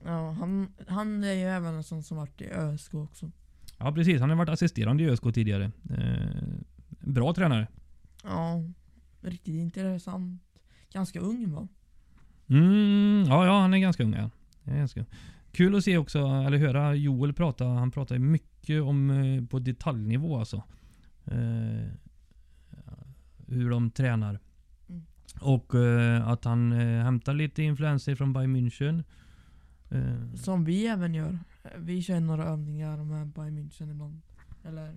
Ja, 0.05 0.31
han, 0.31 0.73
han 0.89 1.25
är 1.25 1.33
ju 1.33 1.43
även 1.43 1.75
en 1.75 1.85
sån 1.85 2.03
som 2.03 2.17
varit 2.17 2.41
i 2.41 2.51
ÖSK 2.51 2.95
också. 2.95 3.31
Ja 3.79 3.93
precis, 3.93 4.21
han 4.21 4.31
har 4.31 4.37
varit 4.37 4.49
assisterande 4.49 5.03
i 5.03 5.11
ÖSK 5.11 5.23
tidigare. 5.35 5.71
Eh, 5.91 6.43
bra 7.01 7.35
tränare. 7.35 7.69
Ja, 8.25 8.62
riktigt 9.21 9.55
intressant. 9.55 10.43
Ganska 10.93 11.21
ung 11.21 11.53
va? 11.53 11.69
Mm, 12.49 13.25
ja, 13.29 13.47
ja, 13.47 13.61
han 13.61 13.75
är 13.75 13.79
ganska 13.79 14.05
ung. 14.05 14.15
Ja. 14.15 14.31
Ganska. 14.65 15.05
Kul 15.53 15.77
att 15.77 15.85
se 15.85 15.99
också, 15.99 16.19
eller 16.19 16.59
höra 16.59 16.95
Joel 16.95 17.33
prata. 17.33 17.65
Han 17.65 17.91
pratar 17.91 18.19
mycket 18.19 18.83
om 18.83 19.11
eh, 19.11 19.45
på 19.45 19.59
detaljnivå 19.59 20.39
alltså. 20.39 20.62
Eh, 21.25 21.89
hur 23.47 23.71
de 23.71 23.91
tränar. 23.91 24.39
Och 25.41 25.75
eh, 25.75 26.29
att 26.29 26.45
han 26.45 26.73
eh, 26.73 27.05
hämtar 27.05 27.35
lite 27.35 27.62
influenser 27.62 28.15
från 28.15 28.33
Bayern 28.33 28.57
München. 28.57 29.05
Eh, 29.91 30.35
Som 30.35 30.65
vi 30.65 30.87
även 30.87 31.15
gör. 31.15 31.39
Vi 31.77 32.03
kör 32.03 32.21
några 32.21 32.45
övningar 32.45 32.97
med 32.97 33.27
Bayern 33.27 33.59
München 33.59 33.91
ibland. 33.91 34.21
Eller 34.65 34.95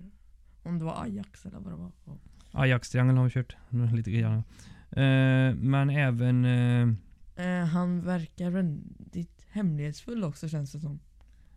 om 0.62 0.78
det 0.78 0.84
var 0.84 1.02
Ajax 1.02 1.46
eller 1.46 1.58
vad 1.58 1.72
det 1.72 1.76
var. 1.76 1.92
Ja. 2.04 2.18
Ajax-triangeln 2.52 3.16
har 3.16 3.24
vi 3.24 3.30
kört 3.30 3.56
lite 3.94 4.10
grann. 4.10 4.42
Eh, 4.90 5.54
men 5.54 5.90
även 5.90 6.44
eh, 6.44 6.96
Eh, 7.36 7.64
han 7.64 8.00
verkar 8.00 8.50
väldigt 8.50 9.46
hemlighetsfull 9.50 10.24
också 10.24 10.48
känns 10.48 10.72
det 10.72 10.80
som. 10.80 11.00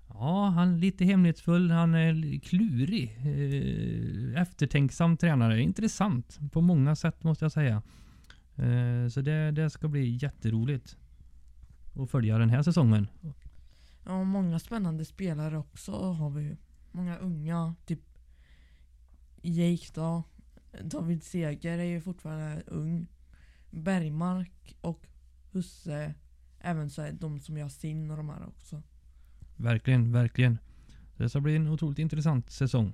Ja, 0.08 0.46
han 0.56 0.74
är 0.74 0.78
lite 0.78 1.06
hemlighetsfull. 1.06 1.72
Han 1.72 1.94
är 1.94 2.40
klurig. 2.40 3.18
Eftertänksam 4.38 5.18
tränare. 5.18 5.62
Intressant 5.62 6.40
på 6.52 6.62
många 6.62 6.96
sätt 6.96 7.24
måste 7.24 7.46
jag 7.46 7.52
säga. 7.52 7.82
Eh, 8.60 9.08
så 9.10 9.22
det, 9.22 9.52
det 9.52 9.70
ska 9.70 9.88
bli 9.88 10.18
jätteroligt 10.22 10.98
att 11.96 12.12
följa 12.12 12.38
den 12.38 12.50
här 12.50 12.64
säsongen. 12.64 13.08
Ja, 14.06 14.24
många 14.24 14.60
spännande 14.60 15.06
spelare 15.06 15.58
också 15.58 15.92
har 15.92 16.30
vi 16.30 16.44
ju. 16.44 16.58
Många 16.92 17.18
unga, 17.18 17.76
typ 17.86 18.02
Jake 19.42 19.86
då. 19.94 20.24
David 20.84 21.24
Seger 21.24 21.78
är 21.78 21.84
ju 21.84 22.02
fortfarande 22.02 22.64
ung. 22.68 23.08
Bergmark 23.72 24.76
och 24.82 25.08
Husse. 25.52 26.14
Även 26.60 26.90
så 26.90 27.02
är 27.02 27.12
de 27.12 27.40
som 27.40 27.58
gör 27.58 27.70
sin 27.70 28.12
och 28.12 28.18
de 28.18 28.30
här 28.30 28.48
också. 28.48 28.84
Verkligen, 29.56 30.12
verkligen. 30.12 30.58
Det 31.18 31.30
ska 31.30 31.40
bli 31.40 31.56
en 31.56 31.68
otroligt 31.68 32.00
intressant 32.00 32.50
säsong. 32.50 32.94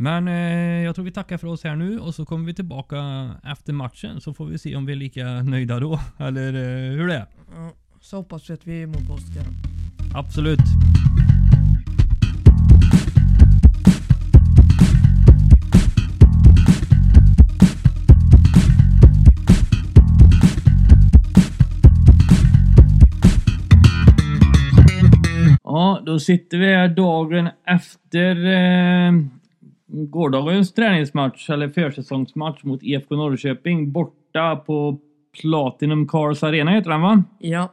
Men 0.00 0.28
eh, 0.28 0.84
jag 0.84 0.94
tror 0.94 1.04
vi 1.04 1.10
tackar 1.10 1.38
för 1.38 1.46
oss 1.46 1.64
här 1.64 1.76
nu 1.76 1.98
och 1.98 2.14
så 2.14 2.24
kommer 2.24 2.46
vi 2.46 2.54
tillbaka 2.54 3.30
efter 3.44 3.72
matchen 3.72 4.20
så 4.20 4.34
får 4.34 4.46
vi 4.46 4.58
se 4.58 4.76
om 4.76 4.86
vi 4.86 4.92
är 4.92 4.96
lika 4.96 5.24
nöjda 5.42 5.80
då. 5.80 6.00
Eller 6.18 6.54
eh, 6.54 6.96
hur 6.96 7.08
det 7.08 7.14
är. 7.14 7.26
Så 8.00 8.16
hoppas 8.16 8.50
vi 8.50 8.54
att 8.54 8.66
vi 8.66 8.78
är 8.78 8.82
emot 8.82 9.10
Oskar. 9.10 9.44
Absolut. 10.14 10.58
Ja, 25.62 26.02
då 26.06 26.18
sitter 26.18 26.58
vi 26.58 26.66
här 26.66 26.88
dagen 26.88 27.48
efter 27.66 28.46
eh, 28.46 29.12
gårdagens 29.88 30.72
träningsmatch, 30.72 31.50
eller 31.50 31.68
försäsongsmatch 31.68 32.64
mot 32.64 32.82
IFK 32.82 33.16
Norrköping 33.16 33.92
borta 33.92 34.56
på 34.56 34.98
Platinum 35.40 36.08
Cars 36.08 36.42
Arena 36.42 36.70
heter 36.70 36.90
den 36.90 37.00
va? 37.00 37.22
Ja, 37.38 37.68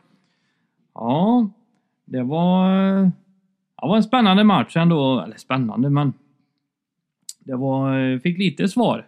Ja, 0.95 1.50
det 2.05 2.24
var, 2.24 2.69
det 3.81 3.88
var 3.88 3.95
en 3.95 4.03
spännande 4.03 4.43
match 4.43 4.77
ändå. 4.77 5.19
Eller 5.19 5.38
spännande, 5.38 5.89
men 5.89 6.13
det 7.39 7.55
var, 7.55 8.19
fick 8.19 8.38
lite 8.38 8.67
svar. 8.67 9.07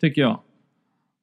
Tycker 0.00 0.22
jag. 0.22 0.40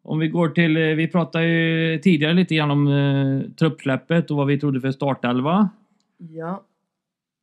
Om 0.03 0.19
vi 0.19 0.27
går 0.27 0.49
till, 0.49 0.77
vi 0.77 1.07
pratade 1.07 1.45
ju 1.45 1.99
tidigare 1.99 2.33
lite 2.33 2.55
grann 2.55 2.71
om 2.71 2.87
eh, 2.87 3.51
truppsläppet 3.51 4.31
och 4.31 4.37
vad 4.37 4.47
vi 4.47 4.59
trodde 4.59 4.81
för 4.81 4.91
startelva. 4.91 5.69
ja, 6.17 6.63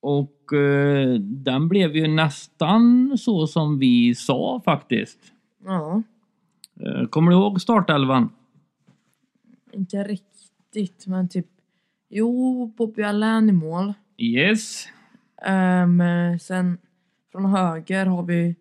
Och 0.04 0.52
eh, 0.52 1.14
den 1.20 1.68
blev 1.68 1.96
ju 1.96 2.08
nästan 2.08 3.14
så 3.18 3.46
som 3.46 3.78
vi 3.78 4.14
sa 4.14 4.62
faktiskt. 4.64 5.18
ja. 5.64 6.02
Eh, 6.80 7.08
kommer 7.08 7.30
du 7.30 7.36
ihåg 7.36 7.60
startelvan? 7.60 8.30
Inte 9.72 10.04
riktigt, 10.04 11.06
men 11.06 11.28
typ. 11.28 11.46
Jo, 12.08 12.66
Bobby 12.66 13.02
Allen 13.02 13.48
i 13.48 13.52
mål. 13.52 13.94
Yes. 14.16 14.88
Ehm, 15.42 16.02
sen 16.40 16.78
från 17.32 17.44
höger 17.44 18.06
har 18.06 18.22
vi 18.22 18.56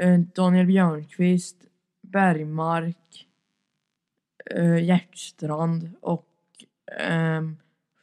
eh, 0.00 0.18
Daniel 0.34 0.66
Björnqvist, 0.66 1.56
Bergmark, 2.02 3.26
uh, 4.56 4.84
Hjärtstrand 4.84 5.90
och 6.00 6.26
um, 7.10 7.56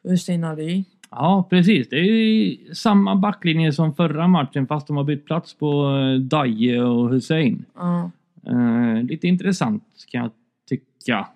Hussein 0.04 0.44
Ali. 0.44 0.86
Ja, 1.18 1.48
precis. 1.50 1.90
Det 1.90 1.96
är 1.96 2.04
ju 2.04 2.58
samma 2.74 3.16
backlinje 3.16 3.72
som 3.74 3.94
förra 3.96 4.28
matchen 4.28 4.68
fast 4.68 4.88
de 4.88 4.98
har 4.98 5.04
bytt 5.04 5.26
plats 5.26 5.54
på 5.58 5.98
eh, 5.98 6.20
Daje 6.22 6.82
och 6.84 7.10
Hussein. 7.10 7.66
Ja, 7.76 8.12
Eh, 8.48 9.04
lite 9.04 9.28
intressant 9.28 9.84
kan 10.12 10.22
jag 10.22 10.32
tycka. 10.70 11.28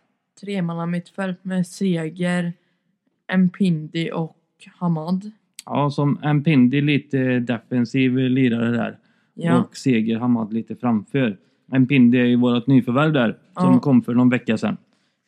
tremanna 0.42 0.86
mittfält 0.86 1.44
med 1.46 1.68
Seger, 1.68 2.54
Mpindi 3.38 4.12
och 4.14 4.38
Hamad. 4.80 5.32
Ja, 5.66 5.90
som 5.90 6.20
Mpindi 6.36 6.82
lite 6.82 7.40
defensiv 7.40 8.18
lirare 8.18 8.72
där. 8.72 8.98
Ja, 9.34 9.58
Och 9.58 9.78
Seger 9.78 10.20
Hamad 10.20 10.54
lite 10.54 10.76
framför. 10.76 11.38
Mpindi 11.80 12.18
är 12.20 12.26
ju 12.26 12.36
vårt 12.36 12.68
nyförvärv 12.68 13.14
där. 13.14 13.38
Som 13.54 13.74
Ja. 13.74 13.80
kom 13.80 14.02
för 14.02 14.14
någon 14.14 14.30
vecka 14.30 14.58
sedan. 14.58 14.78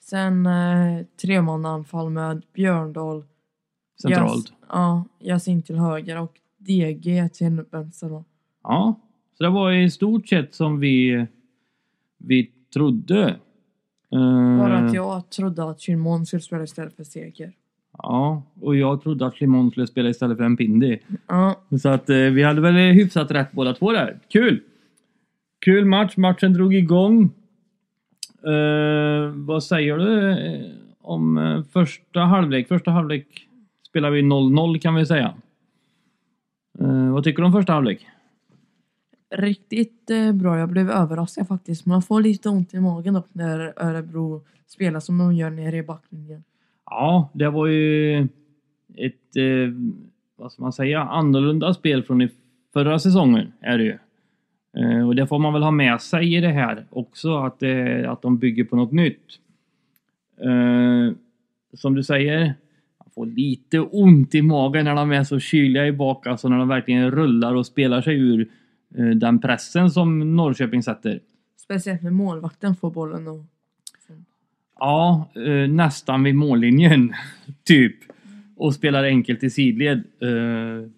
sen 0.03 0.46
uh, 0.46 1.01
tremannaanfall 1.22 2.10
med 2.10 2.41
Björndal, 2.53 3.24
Centralt. 4.01 4.48
Jas- 4.50 4.53
ja, 4.70 5.05
Yasin 5.20 5.62
till 5.62 5.75
höger 5.77 6.20
och 6.20 6.34
DG 6.58 7.29
till 7.34 7.63
vänster. 7.72 8.10
då. 8.10 8.24
Ja, 8.63 9.00
så 9.38 9.43
det 9.43 9.50
var 9.50 9.72
i 9.72 9.89
stort 9.89 10.27
sett 10.27 10.53
som 10.55 10.79
vi, 10.79 11.25
vi 12.17 12.51
trodde. 12.74 13.29
Eh, 14.13 14.58
Bara 14.60 14.77
att 14.77 14.93
jag 14.93 15.29
trodde 15.29 15.70
att 15.70 15.81
Chilmon 15.81 16.25
skulle 16.25 16.41
spela 16.41 16.63
istället 16.63 16.96
för 16.96 17.03
Seger. 17.03 17.53
Ja, 17.98 18.43
och 18.62 18.75
jag 18.75 19.01
trodde 19.03 19.25
att 19.25 19.41
Limon 19.41 19.72
skulle 19.72 19.88
spela 19.88 20.10
istället 20.10 20.38
för 20.38 20.50
Mpindi. 20.50 21.00
Ja, 21.27 21.55
Så 21.81 21.89
att 21.89 22.10
eh, 22.10 22.15
vi 22.17 22.43
hade 22.43 22.62
väl 22.62 22.74
hyfsat 22.75 23.31
rätt 23.31 23.51
båda 23.51 23.74
två 23.74 23.91
där. 23.91 24.20
Kul! 24.27 24.60
Kul 25.65 25.86
match. 25.86 26.17
Matchen 26.17 26.53
drog 26.53 26.75
igång. 26.75 27.24
Eh, 28.46 29.31
vad 29.36 29.63
säger 29.63 29.98
du 29.98 30.31
eh, 30.31 30.72
om 31.01 31.63
första 31.72 32.20
halvlek? 32.20 32.67
Första 32.67 32.91
halvlek 32.91 33.48
spelar 33.92 34.12
vi 34.12 34.22
0-0 34.22 34.80
kan 34.80 34.96
vi 34.96 35.06
säga. 35.06 35.34
Eh, 36.80 37.14
vad 37.14 37.24
tycker 37.24 37.42
du 37.42 37.46
om 37.46 37.54
första 37.54 37.74
halvlek? 37.74 38.08
riktigt 39.32 40.10
eh, 40.10 40.32
bra. 40.32 40.60
Jag 40.60 40.70
blev 40.70 40.90
överraskad 40.90 41.48
faktiskt. 41.48 41.86
Man 41.86 42.02
får 42.02 42.22
lite 42.22 42.50
ont 42.50 42.74
i 42.74 42.80
magen 42.80 43.14
dock 43.14 43.28
när 43.32 43.74
Örebro 43.78 44.46
spelar 44.68 45.00
som 45.00 45.18
de 45.18 45.34
gör 45.34 45.50
nere 45.50 45.78
i 45.78 45.84
backlinjen. 45.84 46.44
Ja, 46.86 47.30
det 47.34 47.50
var 47.50 47.68
ju 47.68 48.22
ett, 48.96 49.36
eh, 49.36 49.74
vad 50.36 50.52
ska 50.52 50.64
man 50.64 50.74
säga, 50.74 51.02
annorlunda 51.02 51.74
spel 51.74 52.04
från 52.04 52.22
i 52.22 52.30
förra 52.74 53.00
säsongen 53.00 53.54
är 53.62 53.78
det 53.78 53.84
ju. 53.84 53.98
Eh, 54.78 55.08
och 55.08 55.16
det 55.16 55.28
får 55.28 55.40
man 55.40 55.54
väl 55.54 55.64
ha 55.64 55.72
med 55.72 56.02
sig 56.02 56.36
i 56.36 56.42
det 56.42 56.50
här 56.50 56.86
också, 56.90 57.38
att, 57.38 57.60
det, 57.60 58.06
att 58.10 58.22
de 58.22 58.38
bygger 58.38 58.64
på 58.64 58.76
något 58.76 58.92
nytt. 58.92 59.40
Eh, 60.42 61.14
som 61.74 61.96
du 61.96 62.04
säger, 62.04 62.54
får 63.15 63.25
lite 63.25 63.80
ont 63.80 64.36
i 64.36 64.41
magen 64.41 64.86
när 64.86 64.96
de 64.96 65.12
är 65.12 65.24
så 65.24 65.39
kyliga 65.39 65.88
i 65.88 65.91
bak, 65.91 66.27
alltså 66.27 66.50
när 66.50 66.58
de 66.58 66.68
verkligen 66.68 67.12
rullar 67.12 67.56
och 67.56 67.65
spelar 67.65 68.01
sig 68.01 68.15
ur 68.15 68.50
eh, 68.98 69.06
den 69.06 69.39
pressen 69.39 69.91
som 69.91 70.36
Norrköping 70.36 70.84
sätter. 70.84 71.20
Speciellt 71.58 72.01
när 72.01 72.12
målvakten 72.12 72.75
får 72.75 72.91
bollen 72.91 73.27
och. 73.27 73.46
Ja, 74.80 75.30
eh, 75.36 75.70
nästan 75.70 76.24
vid 76.24 76.36
mållinjen. 76.36 77.13
typ. 77.63 77.96
Och 78.56 78.74
spelar 78.74 79.03
enkelt 79.03 79.44
i 79.44 79.50
sidled. 79.50 79.98
Eh, 79.98 80.89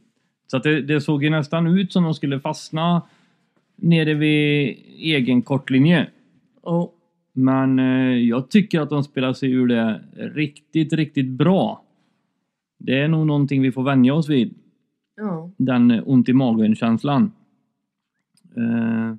så 0.47 0.57
att 0.57 0.63
det, 0.63 0.81
det 0.81 1.01
såg 1.01 1.23
ju 1.23 1.29
nästan 1.29 1.67
ut 1.67 1.93
som 1.93 2.03
de 2.03 2.13
skulle 2.13 2.39
fastna 2.39 3.01
nere 3.75 4.13
vid 4.13 4.77
egen 4.97 5.41
kortlinje. 5.41 6.07
Och 6.61 6.95
Men 7.33 7.79
eh, 7.79 8.17
jag 8.17 8.49
tycker 8.49 8.81
att 8.81 8.89
de 8.89 9.03
spelar 9.03 9.33
sig 9.33 9.51
ur 9.51 9.67
det 9.67 10.01
riktigt, 10.15 10.93
riktigt 10.93 11.29
bra. 11.29 11.83
Det 12.85 12.99
är 12.99 13.07
nog 13.07 13.27
någonting 13.27 13.61
vi 13.61 13.71
får 13.71 13.83
vänja 13.83 14.13
oss 14.13 14.29
vid. 14.29 14.53
ja, 15.15 15.51
Den 15.57 15.91
eh, 15.91 16.03
ont 16.05 16.29
i 16.29 16.33
magen-känslan. 16.33 17.31
Eh, 18.57 19.15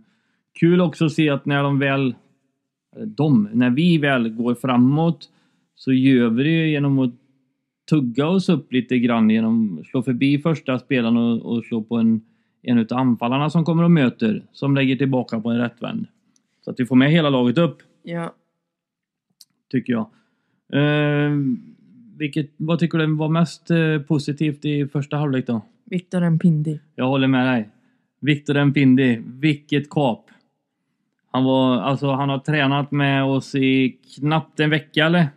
kul 0.53 0.81
också 0.81 1.05
att 1.05 1.13
se 1.13 1.31
att 1.31 1.47
när 1.47 1.63
de 1.63 1.79
väl... 1.79 2.15
De, 3.07 3.49
när 3.53 3.71
vi 3.71 3.99
väl 3.99 4.29
går 4.29 4.55
framåt 4.55 5.31
så 5.75 5.93
gör 5.93 6.29
vi 6.29 6.45
det 6.45 6.69
genom 6.69 6.99
att 6.99 7.15
tugga 7.91 8.27
oss 8.27 8.49
upp 8.49 8.73
lite 8.73 8.99
grann 8.99 9.31
genom 9.31 9.79
att 9.79 9.87
slå 9.87 10.03
förbi 10.03 10.39
första 10.39 10.79
spelaren 10.79 11.17
och, 11.17 11.43
och 11.43 11.65
slå 11.65 11.83
på 11.83 11.97
en, 11.97 12.21
en 12.63 12.79
utav 12.79 12.99
anfallarna 12.99 13.51
som 13.51 13.65
kommer 13.65 13.83
och 13.85 13.91
möter. 13.91 14.47
Som 14.53 14.75
lägger 14.75 14.97
tillbaka 14.97 15.41
på 15.41 15.51
en 15.51 15.59
rättvänd. 15.59 16.07
Så 16.65 16.71
att 16.71 16.81
vi 16.81 16.87
får 16.87 16.97
med 16.97 17.11
hela 17.11 17.31
laget 17.31 17.59
upp 17.59 17.83
ja. 18.03 18.35
tycker 19.71 19.93
jag. 19.93 20.07
Eh, 20.73 21.33
vilket, 22.19 22.51
vad 22.57 22.79
tycker 22.79 22.99
du 22.99 23.15
var 23.15 23.29
mest 23.29 23.71
eh, 23.71 23.99
positivt 24.09 24.65
i 24.65 24.87
första 24.87 25.17
halvlek 25.17 25.47
då? 25.47 25.63
Viktor 25.85 26.31
Mpindi. 26.31 26.81
Jag 26.95 27.09
håller 27.09 27.29
med 27.29 27.47
dig. 27.47 27.69
Victor 28.21 28.65
Mpindi, 28.65 29.23
vilket 29.27 29.91
kap! 29.91 30.31
Han 31.31 31.45
var, 31.45 31.81
alltså 31.81 32.11
han 32.11 32.29
har 32.29 32.39
tränat 32.39 32.91
med 32.91 33.25
oss 33.25 33.55
i 33.55 33.99
knappt 34.17 34.61
en 34.61 34.71
vecka 34.71 35.07
eller? 35.07 35.29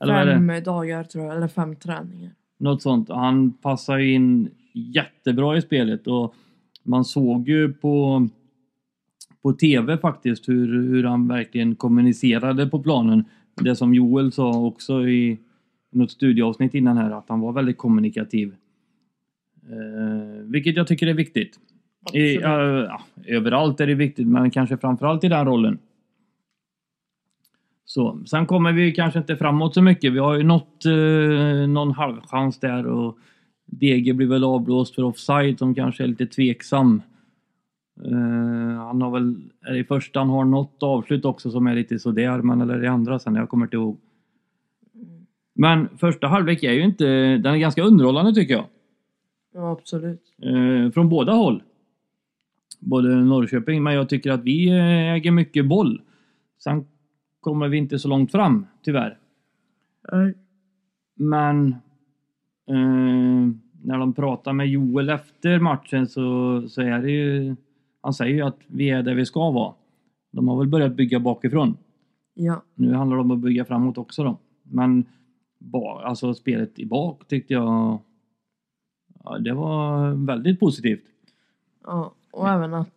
Eller? 0.00 0.34
Fem 0.34 0.62
dagar 0.64 1.04
tror 1.04 1.24
jag, 1.24 1.36
eller 1.36 1.48
fem 1.48 1.76
träningar. 1.76 2.30
Något 2.58 2.82
sånt. 2.82 3.08
Han 3.08 3.52
passar 3.52 3.98
ju 3.98 4.12
in 4.12 4.50
jättebra 4.72 5.56
i 5.56 5.62
spelet 5.62 6.06
och 6.06 6.34
man 6.82 7.04
såg 7.04 7.48
ju 7.48 7.72
på, 7.72 8.28
på 9.42 9.52
TV 9.52 9.98
faktiskt 9.98 10.48
hur, 10.48 10.88
hur 10.88 11.04
han 11.04 11.28
verkligen 11.28 11.74
kommunicerade 11.74 12.66
på 12.66 12.82
planen. 12.82 13.24
Det 13.54 13.76
som 13.76 13.94
Joel 13.94 14.32
sa 14.32 14.50
också 14.50 15.08
i 15.08 15.38
något 15.96 16.10
studieavsnitt 16.10 16.74
innan 16.74 16.96
här, 16.96 17.10
att 17.10 17.28
han 17.28 17.40
var 17.40 17.52
väldigt 17.52 17.78
kommunikativ. 17.78 18.54
Eh, 19.70 20.42
vilket 20.44 20.76
jag 20.76 20.86
tycker 20.86 21.06
är 21.06 21.14
viktigt. 21.14 21.58
I, 22.12 22.36
eh, 22.36 22.42
ja, 22.42 23.00
överallt 23.26 23.80
är 23.80 23.86
det 23.86 23.94
viktigt, 23.94 24.26
men 24.26 24.50
kanske 24.50 24.76
framförallt 24.76 25.24
i 25.24 25.28
den 25.28 25.46
rollen. 25.46 25.78
Så, 27.84 28.18
sen 28.26 28.46
kommer 28.46 28.72
vi 28.72 28.92
kanske 28.92 29.18
inte 29.18 29.36
framåt 29.36 29.74
så 29.74 29.82
mycket. 29.82 30.12
Vi 30.12 30.18
har 30.18 30.36
ju 30.36 30.42
nått 30.42 30.86
eh, 30.86 31.68
någon 31.68 31.92
halvchans 31.92 32.60
där 32.60 32.86
och 32.86 33.18
DG 33.66 34.16
blir 34.16 34.26
väl 34.26 34.44
avblåst 34.44 34.94
för 34.94 35.02
offside 35.02 35.58
som 35.58 35.74
kanske 35.74 36.02
är 36.02 36.08
lite 36.08 36.26
tveksam. 36.26 37.02
Eh, 38.04 38.78
han 38.78 39.02
har 39.02 39.10
väl, 39.10 39.36
är 39.66 39.72
det 39.72 39.78
i 39.78 39.84
första 39.84 40.20
han 40.20 40.28
har 40.28 40.44
något 40.44 40.82
avslut 40.82 41.24
också 41.24 41.50
som 41.50 41.66
är 41.66 41.74
lite 41.74 41.98
sådär, 41.98 42.42
men 42.42 42.60
eller 42.60 42.84
i 42.84 42.86
andra 42.86 43.18
sen, 43.18 43.34
jag 43.34 43.48
kommer 43.48 43.66
inte 43.66 43.76
ihåg. 43.76 43.98
Men 45.58 45.88
första 45.98 46.26
halvlek 46.26 46.62
är 46.62 46.72
ju 46.72 46.82
inte, 46.84 47.04
den 47.36 47.54
är 47.54 47.58
ganska 47.58 47.82
underhållande 47.82 48.34
tycker 48.34 48.54
jag. 48.54 48.64
Ja, 49.54 49.70
absolut. 49.70 50.22
Eh, 50.42 50.90
från 50.90 51.08
båda 51.08 51.32
håll. 51.32 51.62
Både 52.80 53.14
Norrköping, 53.14 53.82
men 53.82 53.94
jag 53.94 54.08
tycker 54.08 54.30
att 54.30 54.42
vi 54.42 54.68
eh, 54.68 55.12
äger 55.12 55.30
mycket 55.30 55.66
boll. 55.66 56.00
Sen 56.58 56.86
kommer 57.40 57.68
vi 57.68 57.76
inte 57.76 57.98
så 57.98 58.08
långt 58.08 58.32
fram, 58.32 58.66
tyvärr. 58.82 59.18
Nej. 60.12 60.34
Men 61.14 61.68
eh, 62.68 63.50
när 63.82 63.98
de 63.98 64.12
pratar 64.12 64.52
med 64.52 64.68
Joel 64.68 65.08
efter 65.08 65.60
matchen 65.60 66.06
så, 66.06 66.62
så 66.68 66.82
är 66.82 66.98
det 66.98 67.10
ju... 67.10 67.56
Han 68.00 68.14
säger 68.14 68.34
ju 68.34 68.42
att 68.42 68.58
vi 68.66 68.90
är 68.90 69.02
där 69.02 69.14
vi 69.14 69.26
ska 69.26 69.50
vara. 69.50 69.74
De 70.32 70.48
har 70.48 70.58
väl 70.58 70.68
börjat 70.68 70.96
bygga 70.96 71.20
bakifrån. 71.20 71.76
Ja, 72.34 72.62
Nu 72.74 72.92
handlar 72.92 73.16
det 73.16 73.22
om 73.22 73.30
att 73.30 73.38
bygga 73.38 73.64
framåt 73.64 73.98
också 73.98 74.24
då. 74.24 74.38
Men 74.62 75.04
alltså 76.04 76.34
spelet 76.34 76.78
i 76.78 76.86
bak 76.86 77.28
tyckte 77.28 77.52
jag... 77.52 77.98
Ja, 79.24 79.38
det 79.38 79.52
var 79.52 80.10
väldigt 80.26 80.60
positivt. 80.60 81.04
ja. 81.84 82.14
Och 82.32 82.48
även 82.48 82.74
att 82.74 82.88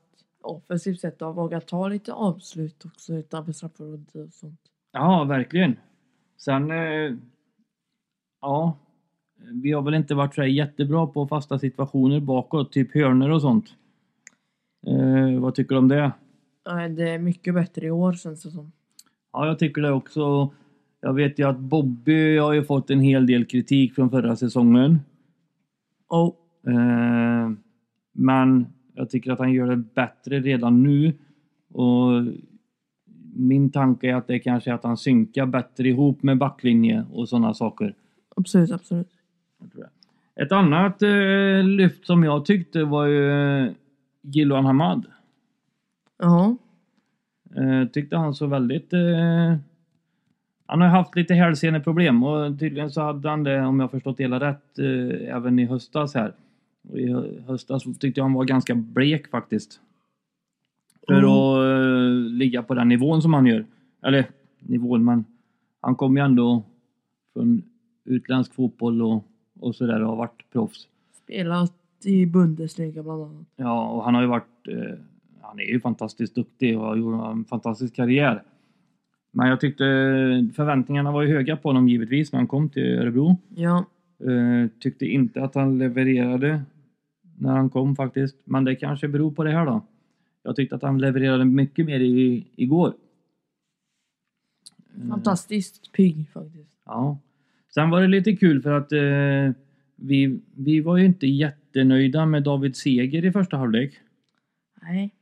offensivt 0.42 1.00
sett 1.00 1.22
har 1.22 1.34
vågat 1.34 1.68
ta 1.68 1.88
lite 1.88 2.14
avslut 2.14 2.86
också 2.86 3.14
utanför 3.14 3.52
straffområdet 3.52 4.16
och 4.16 4.34
sånt. 4.34 4.60
Ja, 4.92 5.24
verkligen. 5.24 5.76
Sen... 6.38 6.72
Eh, 6.72 7.16
ja. 8.42 8.78
Vi 9.52 9.72
har 9.72 9.82
väl 9.82 9.94
inte 9.94 10.16
varit 10.16 10.36
så 10.36 10.44
jättebra 10.44 11.08
på 11.08 11.28
fasta 11.28 11.60
situationer 11.60 12.20
bakåt, 12.20 12.72
typ 12.72 12.94
hörnor 12.94 13.30
och 13.30 13.42
sånt. 13.42 13.76
Eh, 14.88 15.40
vad 15.40 15.56
tycker 15.56 15.76
du 15.76 15.80
om 15.80 15.88
det? 15.88 16.12
Nej, 16.70 16.90
det 16.90 17.10
är 17.10 17.20
mycket 17.20 17.54
bättre 17.54 17.86
i 17.86 17.92
år 17.92 18.14
känns 18.14 18.44
det 18.44 18.52
som. 18.52 18.72
Ja, 19.34 19.48
jag 19.48 19.60
tycker 19.60 19.82
det 19.82 19.92
också. 19.92 20.54
Jag 21.02 21.14
vet 21.14 21.40
ju 21.40 21.50
att 21.50 21.60
Bobby 21.60 22.38
har 22.38 22.54
ju 22.54 22.64
fått 22.64 22.90
en 22.90 23.02
hel 23.02 23.26
del 23.26 23.46
kritik 23.46 23.96
från 23.96 24.10
förra 24.10 24.36
säsongen. 24.36 25.00
Och 26.08 26.40
Eh, 26.68 27.52
men 28.12 28.68
jag 28.94 29.10
tycker 29.10 29.32
att 29.32 29.40
han 29.40 29.54
gör 29.54 29.68
det 29.68 29.76
bättre 29.76 30.40
redan 30.40 30.84
nu. 30.84 31.14
Och 31.74 32.12
min 33.34 33.72
tanke 33.72 34.10
är 34.10 34.16
att 34.16 34.28
det 34.28 34.40
kanske 34.40 34.70
är 34.72 34.74
att 34.74 34.84
han 34.84 34.98
synkar 34.98 35.46
bättre 35.46 35.88
ihop 35.88 36.24
med 36.24 36.38
backlinje 36.38 37.06
och 37.12 37.30
sådana 37.30 37.54
saker. 37.54 37.96
absolut, 38.36 38.72
absolut. 38.72 39.08
Ett 40.36 40.52
annat 40.52 41.02
eh, 41.02 41.64
lyft 41.64 42.06
som 42.06 42.24
jag 42.24 42.46
tyckte 42.46 42.84
var 42.84 43.06
ju 43.06 43.32
eh, 43.32 43.72
Gilwan 44.22 44.66
Hamad. 44.66 45.06
Ja, 46.18 46.58
Eh, 47.56 47.88
tyckte 47.88 48.18
han 48.18 48.34
så 48.34 48.48
väldigt... 48.48 48.94
Eh, 48.94 49.56
han 50.70 50.82
har 50.82 50.88
haft 50.88 51.16
lite 51.16 51.34
hälseneproblem 51.34 52.24
och 52.24 52.60
tydligen 52.60 52.92
så 52.92 53.02
hade 53.02 53.30
han 53.30 53.44
det, 53.44 53.62
om 53.62 53.80
jag 53.80 53.92
förstått 53.92 54.18
det 54.18 54.24
hela 54.24 54.40
rätt, 54.40 54.80
eh, 54.80 55.36
även 55.36 55.60
i 55.60 55.66
höstas 55.66 56.14
här. 56.14 56.34
Och 56.90 57.00
I 57.00 57.12
hö- 57.12 57.42
höstas 57.48 57.84
tyckte 57.84 58.20
jag 58.20 58.24
han 58.26 58.34
var 58.34 58.46
ganska 58.46 58.76
blek 58.76 59.28
faktiskt. 59.28 59.80
För 61.08 61.14
Mm. 61.14 61.26
att 61.30 61.58
eh, 61.58 62.32
ligga 62.38 62.64
på 62.64 62.74
den 62.74 62.88
nivån 62.88 63.22
som 63.22 63.34
han 63.34 63.46
gör. 63.46 63.66
Eller 64.04 64.26
nivån, 64.60 65.06
men 65.06 65.26
han 65.82 65.96
kom 65.96 66.18
ju 66.18 66.24
ändå 66.24 66.64
från 67.34 67.62
utländsk 68.06 68.54
fotboll 68.54 69.02
och, 69.02 69.24
och 69.60 69.76
sådär 69.76 70.02
och 70.02 70.10
har 70.10 70.16
varit 70.16 70.44
proffs. 70.52 70.88
spelat 71.24 71.74
i 72.04 72.26
Bundesliga 72.26 73.04
bland 73.04 73.24
annat. 73.24 73.46
Ja, 73.56 73.90
och 73.90 74.04
han 74.04 74.16
har 74.16 74.22
ju 74.22 74.28
varit... 74.28 74.68
Eh, 74.68 74.98
han 75.42 75.60
är 75.60 75.64
ju 75.64 75.80
fantastiskt 75.80 76.36
duktig 76.36 76.80
och 76.80 76.86
har 76.86 76.96
gjort 76.96 77.26
en 77.26 77.46
fantastisk 77.46 77.96
karriär. 77.96 78.44
Men 79.32 79.48
jag 79.48 79.60
tyckte 79.60 79.84
förväntningarna 80.56 81.12
var 81.12 81.22
ju 81.22 81.34
höga 81.34 81.58
på 81.58 81.70
honom 81.70 81.90
givetvis 81.90 82.32
när 82.32 82.40
han 82.40 82.48
kom 82.48 82.70
till 82.70 83.00
Örebro. 83.00 83.38
Ja, 83.56 83.86
Eh, 84.24 84.70
tyckte 84.80 85.06
inte 85.06 85.44
att 85.44 85.56
han 85.56 85.78
levererade 85.78 86.62
när 87.38 87.50
han 87.50 87.70
kom 87.70 87.96
faktiskt. 87.96 88.38
Men 88.44 88.64
det 88.64 88.76
kanske 88.76 89.08
beror 89.08 89.32
på 89.32 89.44
det 89.44 89.52
här 89.52 89.66
då. 89.66 89.86
Jag 90.44 90.56
tyckte 90.56 90.76
att 90.76 90.82
han 90.82 90.98
levererade 90.98 91.46
mycket 91.46 91.86
mer 91.86 92.00
i, 92.00 92.48
igår. 92.56 92.94
Eh, 94.98 95.10
fantastiskt 95.10 95.92
pigg 95.92 96.30
faktiskt. 96.34 96.82
Ja. 96.86 97.20
Sen 97.74 97.90
var 97.90 98.02
det 98.02 98.08
lite 98.08 98.36
kul 98.36 98.62
för 98.62 98.72
att 98.72 98.92
eh, 98.92 99.62
vi, 99.96 100.42
vi 100.56 100.82
var 100.82 100.98
ju 100.98 101.06
inte 101.06 101.28
jättenöjda 101.28 102.26
med 102.26 102.44
David 102.44 102.76
Seger 102.76 103.26
i 103.26 103.32
första 103.32 103.58
halvlek. 103.58 103.94
Nej, 104.82 105.16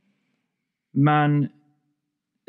Men 0.91 1.47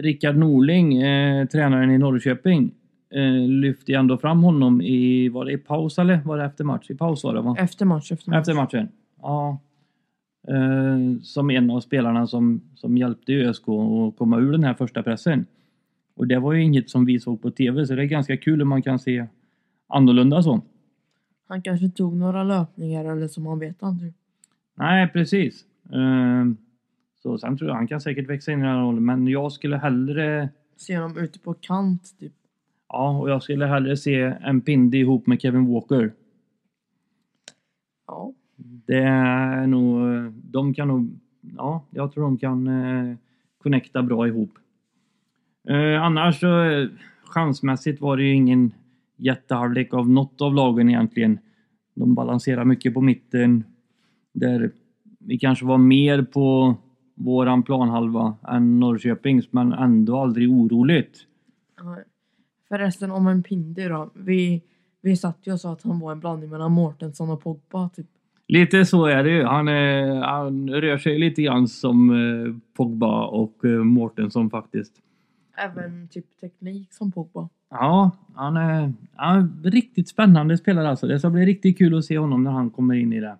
Rickard 0.03 0.37
Norling, 0.37 0.97
eh, 0.97 1.47
tränaren 1.47 1.91
i 1.91 1.99
Norrköping, 1.99 2.75
eh, 3.11 3.49
lyfte 3.49 3.93
ju 3.93 3.99
ändå 3.99 4.19
fram 4.19 4.43
honom 4.43 4.81
i, 4.81 5.29
var 5.29 5.45
det 5.45 5.53
i 5.53 5.59
paus 5.59 5.99
eller 5.99 6.21
var 6.25 6.39
det 6.39 6.45
efter 6.45 6.65
match? 6.65 6.91
I 6.91 6.95
paus 6.95 7.25
var 7.25 7.35
det 7.35 7.41
va? 7.41 7.57
efter 7.59 7.85
match, 7.85 8.13
efter 8.13 8.31
match. 8.31 8.41
Efter 8.41 8.55
matchen? 8.55 8.89
Ja. 9.23 9.61
Eh, 10.49 11.21
som 11.23 11.51
en 11.51 11.71
av 11.71 11.81
spelarna 11.81 12.27
som, 12.27 12.61
som 12.75 12.97
hjälpte 12.97 13.33
ÖSK 13.33 13.69
att 13.69 14.17
komma 14.19 14.39
ur 14.39 14.53
den 14.53 14.65
här 14.65 14.75
första 14.75 15.03
pressen. 15.03 15.47
Och 16.17 16.27
det 16.27 16.39
var 16.39 16.53
ju 16.53 16.63
inget 16.63 16.91
som 16.91 17.05
vi 17.05 17.21
såg 17.21 17.43
på 17.43 17.51
TV, 17.51 17.87
så 17.87 17.95
det 17.95 18.03
är 18.03 18.07
ganska 18.07 18.37
kul 18.37 18.63
om 18.63 18.69
man 18.69 18.83
kan 18.83 18.99
se 18.99 19.27
annorlunda 19.89 20.43
så. 20.43 20.61
Han 21.49 21.63
kanske 21.63 21.89
tog 21.89 22.17
några 22.17 22.45
löpningar 22.45 23.05
eller 23.05 23.29
som 23.29 23.45
man 23.45 23.59
vet 23.59 23.83
aldrig. 23.83 24.13
Nej, 24.75 25.09
precis. 25.09 25.65
Eh, 25.93 26.45
så 27.23 27.39
sen 27.39 27.57
tror 27.57 27.71
jag 27.71 27.77
han 27.77 27.89
kan 27.89 28.01
säkert 28.01 28.29
växa 28.29 28.53
in 28.53 28.59
i 28.59 28.63
den 28.63 28.71
här 28.71 28.83
rollen, 28.83 29.05
men 29.05 29.29
jag 29.29 29.53
skulle 29.53 29.77
hellre 29.77 30.49
Se 30.77 30.97
honom 30.97 31.19
ute 31.19 31.39
på 31.39 31.55
kant 31.55 32.19
typ. 32.19 32.33
Ja, 32.89 33.19
och 33.19 33.31
jag 33.31 33.43
skulle 33.43 33.67
hellre 33.67 33.97
se 33.97 34.21
en 34.21 34.61
Pindi 34.61 34.99
ihop 34.99 35.27
med 35.27 35.41
Kevin 35.41 35.67
Walker. 35.67 36.13
Det 38.89 39.03
är 39.03 39.67
nog, 39.67 40.33
de 40.33 40.75
kan 40.75 40.89
nog, 40.89 41.19
ja, 41.57 41.85
jag 41.91 42.13
tror 42.13 42.25
de 42.25 42.39
kan 42.39 42.67
eh, 42.67 43.17
connecta 43.59 44.03
bra 44.03 44.29
ihop. 44.29 44.51
Eh, 45.69 46.03
annars 46.03 46.41
så 46.41 46.63
eh, 46.63 46.89
chansmässigt 47.25 48.01
var 48.01 48.17
det 48.17 48.23
ju 48.23 48.35
ingen 48.35 48.73
jättehalvlek 49.17 49.95
av 49.95 50.11
något 50.11 50.41
av 50.41 50.55
lagen 50.55 50.89
egentligen. 50.89 51.39
De 51.95 52.15
balanserar 52.15 52.65
mycket 52.65 52.95
på 52.95 53.01
mitten. 53.01 53.65
Där 54.35 54.71
vi 55.19 55.39
kanske 55.39 55.65
var 55.65 55.79
mer 55.79 56.23
på 56.23 56.77
våran 57.19 57.63
planhalva 57.63 58.37
än 58.49 58.81
Norrköpings, 58.81 59.53
men 59.53 59.73
ändå 59.73 60.19
aldrig 60.19 60.51
oroligt. 60.51 61.19
Förresten 62.69 63.11
om 63.11 63.27
en 63.27 63.43
Pindi 63.43 63.89
då. 63.89 64.11
Vi, 64.15 64.63
vi 65.01 65.17
satt 65.17 65.39
ju 65.43 65.53
och 65.53 65.61
sa 65.61 65.73
att 65.73 65.83
han 65.83 66.01
var 66.01 66.13
en 66.13 66.21
blandning 66.21 66.51
mellan 66.51 66.73
Mårtensson 66.73 67.31
och 67.31 67.43
Pogba 67.43 67.89
typ. 67.89 68.07
Lite 68.49 68.85
så 68.85 69.07
är 69.07 69.25
det 69.25 69.31
ju. 69.31 69.45
Han, 69.45 69.69
är, 69.69 70.15
han 70.15 70.71
rör 70.71 70.99
sig 70.99 71.19
lite 71.19 71.43
grann 71.43 71.69
som 71.69 72.11
eh, 72.11 72.55
Pogba 72.77 73.27
och 73.27 73.65
eh, 73.65 73.71
Mårtensson 73.71 74.51
faktiskt. 74.51 74.93
Även 75.57 76.09
typ 76.09 76.41
teknik 76.41 76.93
som 76.93 77.13
Pogba. 77.13 77.49
Ja, 77.71 78.11
han 78.35 78.57
är, 78.57 78.93
han 79.15 79.39
är 79.65 79.71
riktigt 79.71 80.09
spännande 80.09 80.59
spelare 80.59 80.89
alltså. 80.89 81.07
Det 81.07 81.19
ska 81.19 81.31
bli 81.31 81.47
riktigt 81.47 81.79
kul 81.79 81.99
att 81.99 82.05
se 82.05 82.19
honom 82.19 82.45
när 82.45 82.51
han 82.51 82.71
kommer 82.71 82.95
in 82.95 83.13
i 83.13 83.21
det. 83.21 83.37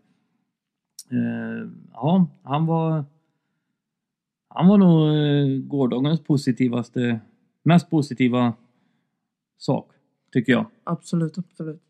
Eh, 1.11 1.69
ja, 1.93 2.27
han 2.43 2.67
var... 2.67 3.05
Han 4.59 4.69
var 4.69 4.79
nog 4.79 5.09
eh, 5.09 5.63
gårdagens 5.67 6.21
positivaste, 6.21 7.21
mest 7.63 7.91
positiva 7.91 8.53
sak, 9.59 9.91
tycker 10.33 10.53
jag. 10.53 10.67
Absolut, 10.85 11.39
absolut. 11.39 11.83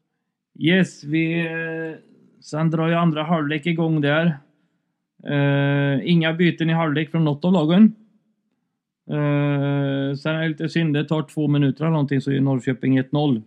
Yes, 0.58 1.04
vi... 1.04 1.40
eh, 1.40 1.98
Sen 2.40 2.70
drar 2.70 2.88
ju 2.88 2.94
andra 2.94 3.22
halvlek 3.22 3.66
igång 3.66 4.00
där. 4.00 4.38
Eh, 5.26 6.10
inga 6.10 6.32
byten 6.34 6.70
i 6.70 6.72
halvlek 6.72 7.10
från 7.10 7.24
något 7.24 7.44
av 7.44 7.52
lagen. 7.52 7.94
Eh, 9.10 10.14
sen 10.16 10.34
är 10.36 10.42
det 10.42 10.48
lite 10.48 10.68
synd, 10.68 10.94
det 10.94 11.04
tar 11.04 11.22
två 11.22 11.48
minuter 11.48 11.84
eller 11.84 11.92
någonting 11.92 12.20
så 12.20 12.30
är 12.32 12.40
Norrköping 12.40 13.00
1-0. 13.00 13.42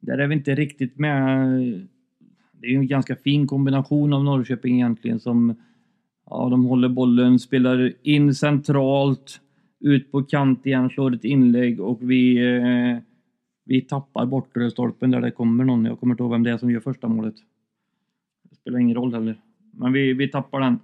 Där 0.00 0.18
är 0.18 0.26
vi 0.26 0.34
inte 0.34 0.54
riktigt 0.54 0.98
med. 0.98 1.48
Det 2.52 2.66
är 2.66 2.70
ju 2.70 2.76
en 2.76 2.86
ganska 2.86 3.16
fin 3.16 3.46
kombination 3.46 4.12
av 4.12 4.24
Norrköping 4.24 4.74
egentligen 4.74 5.20
som 5.20 5.54
Ja, 6.30 6.48
de 6.48 6.64
håller 6.64 6.88
bollen, 6.88 7.38
spelar 7.38 7.92
in 8.02 8.34
centralt, 8.34 9.40
ut 9.80 10.12
på 10.12 10.22
kant 10.22 10.66
igen, 10.66 10.90
slår 10.90 11.14
ett 11.14 11.24
inlägg 11.24 11.80
och 11.80 12.10
vi, 12.10 12.46
eh, 12.46 13.02
vi 13.64 13.80
tappar 13.80 14.26
bortre 14.26 14.70
stolpen 14.70 15.10
där 15.10 15.20
det 15.20 15.30
kommer 15.30 15.64
någon. 15.64 15.84
Jag 15.84 16.00
kommer 16.00 16.14
inte 16.14 16.22
ihåg 16.22 16.32
vem 16.32 16.42
det 16.42 16.50
är 16.50 16.58
som 16.58 16.70
gör 16.70 16.80
första 16.80 17.08
målet. 17.08 17.34
Det 18.50 18.56
spelar 18.56 18.78
ingen 18.78 18.96
roll 18.96 19.14
heller. 19.14 19.36
Men 19.72 19.92
vi, 19.92 20.12
vi 20.12 20.28
tappar 20.28 20.60
den. 20.60 20.78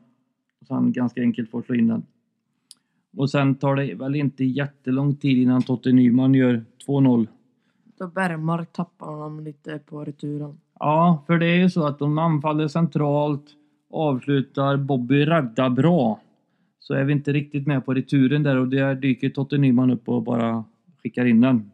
Så 0.68 0.74
han 0.74 0.92
ganska 0.92 1.20
enkelt 1.20 1.50
får 1.50 1.62
slå 1.62 1.74
in 1.74 1.88
den. 1.88 2.02
Och 3.16 3.30
sen 3.30 3.54
tar 3.54 3.76
det 3.76 3.94
väl 3.94 4.14
inte 4.14 4.44
jättelång 4.44 5.16
tid 5.16 5.38
innan 5.38 5.62
Totte 5.62 5.92
Nyman 5.92 6.35
gör 6.35 6.64
2-0. 6.87 7.26
Då 7.98 8.09
Bergmark 8.09 8.72
tappar 8.72 9.06
honom 9.06 9.40
lite 9.40 9.78
på 9.78 10.04
returen. 10.04 10.61
Ja, 10.78 11.24
för 11.26 11.38
det 11.38 11.46
är 11.46 11.56
ju 11.56 11.70
så 11.70 11.87
att 11.87 11.98
de 11.98 12.18
anfaller 12.18 12.68
centralt, 12.68 13.44
avslutar, 13.90 14.77
Bobby 14.77 15.27
räddar 15.27 15.70
bra. 15.70 16.20
Så 16.79 16.94
är 16.94 17.05
vi 17.05 17.12
inte 17.12 17.33
riktigt 17.33 17.66
med 17.66 17.85
på 17.85 17.94
returen 17.94 18.42
där 18.42 18.57
och 18.57 18.68
där 18.68 18.94
dyker 18.94 19.31
Totte 19.31 19.59
Nyman 19.59 19.90
upp 19.90 20.09
och 20.09 20.22
bara 20.22 20.64
skickar 21.03 21.25
in 21.25 21.40
den. 21.40 21.70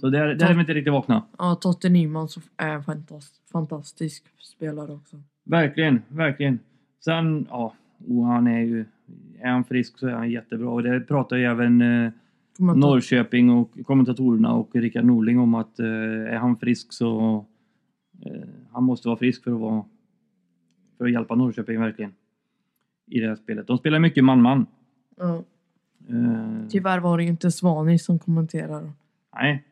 Så 0.00 0.10
där, 0.10 0.34
där 0.34 0.50
är 0.50 0.54
vi 0.54 0.60
inte 0.60 0.74
riktigt 0.74 0.92
vakna. 0.92 1.22
Ja, 1.38 1.54
Totte 1.54 1.88
Nyman 1.88 2.28
så 2.28 2.40
är 2.56 2.68
en 2.68 2.84
fantast, 2.84 3.34
fantastisk 3.52 4.24
spelare 4.38 4.92
också. 4.92 5.16
Verkligen, 5.44 6.02
verkligen. 6.08 6.58
Sen, 7.04 7.46
ja, 7.50 7.74
och 8.08 8.24
han 8.24 8.46
är 8.46 8.60
ju... 8.60 8.84
Är 9.40 9.50
han 9.50 9.64
frisk 9.64 9.98
så 9.98 10.06
är 10.06 10.12
han 10.12 10.30
jättebra 10.30 10.70
och 10.70 10.82
det 10.82 11.00
pratar 11.00 11.36
ju 11.36 11.44
även 11.44 11.82
eh, 11.82 12.12
Norrköping 12.58 13.50
och 13.50 13.70
kommentatorerna 13.86 14.52
och 14.52 14.76
Rickard 14.76 15.04
Norling 15.04 15.38
om 15.38 15.54
att 15.54 15.78
eh, 15.78 15.86
är 16.34 16.36
han 16.36 16.56
frisk 16.56 16.92
så... 16.92 17.44
Eh, 18.26 18.48
han 18.72 18.84
måste 18.84 19.08
vara 19.08 19.18
frisk 19.18 19.44
för 19.44 19.50
att 19.50 19.60
vara... 19.60 19.84
För 20.98 21.04
att 21.04 21.12
hjälpa 21.12 21.34
Norrköping 21.34 21.80
verkligen. 21.80 22.12
I 23.10 23.20
det 23.20 23.28
här 23.28 23.36
spelet. 23.36 23.66
De 23.66 23.78
spelar 23.78 23.98
mycket 23.98 24.24
man-man. 24.24 24.66
Ja. 25.16 25.44
Eh, 26.08 26.68
Tyvärr 26.70 26.98
var 27.00 27.16
det 27.18 27.22
ju 27.24 27.28
inte 27.30 27.50
Svanis 27.50 28.04
som 28.04 28.18
kommenterar. 28.18 28.92
nej. 29.34 29.64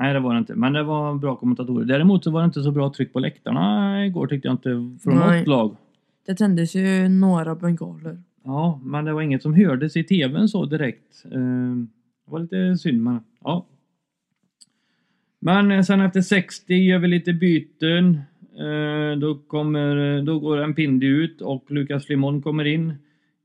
Nej, 0.00 0.12
det 0.14 0.20
var 0.20 0.32
det 0.34 0.38
inte. 0.38 0.54
Men 0.54 0.72
det 0.72 0.82
var 0.82 1.14
bra 1.14 1.36
kommentatorer. 1.36 1.84
Däremot 1.84 2.24
så 2.24 2.30
var 2.30 2.40
det 2.40 2.44
inte 2.44 2.62
så 2.62 2.70
bra 2.70 2.92
tryck 2.92 3.12
på 3.12 3.18
läktarna 3.20 4.06
igår 4.06 4.26
tyckte 4.26 4.48
jag 4.48 4.54
inte. 4.54 4.98
Från 5.02 5.18
Nej. 5.18 5.38
något 5.38 5.48
lag. 5.48 5.76
Det 6.26 6.34
tändes 6.34 6.74
ju 6.74 7.08
några 7.08 7.54
bengaler. 7.54 8.22
Ja, 8.44 8.80
men 8.84 9.04
det 9.04 9.12
var 9.12 9.22
inget 9.22 9.42
som 9.42 9.54
hördes 9.54 9.96
i 9.96 10.04
tvn 10.04 10.48
så 10.48 10.64
direkt. 10.66 11.24
Eh, 11.24 11.30
Det 12.24 12.30
var 12.30 12.38
lite 12.38 12.76
synd, 12.78 13.02
men 13.02 13.20
ja. 13.44 13.66
Men 15.40 15.84
sen 15.84 16.00
efter 16.00 16.20
60 16.20 16.74
gör 16.74 16.98
vi 16.98 17.08
lite 17.08 17.32
byten. 17.32 18.20
Eh, 18.58 19.18
Då, 19.18 19.34
kommer, 19.34 20.22
då 20.22 20.38
går 20.38 20.58
en 20.58 20.74
Pindi 20.74 21.06
ut 21.06 21.40
och 21.40 21.70
Lukas 21.70 22.08
Limon 22.08 22.42
kommer 22.42 22.64
in. 22.64 22.94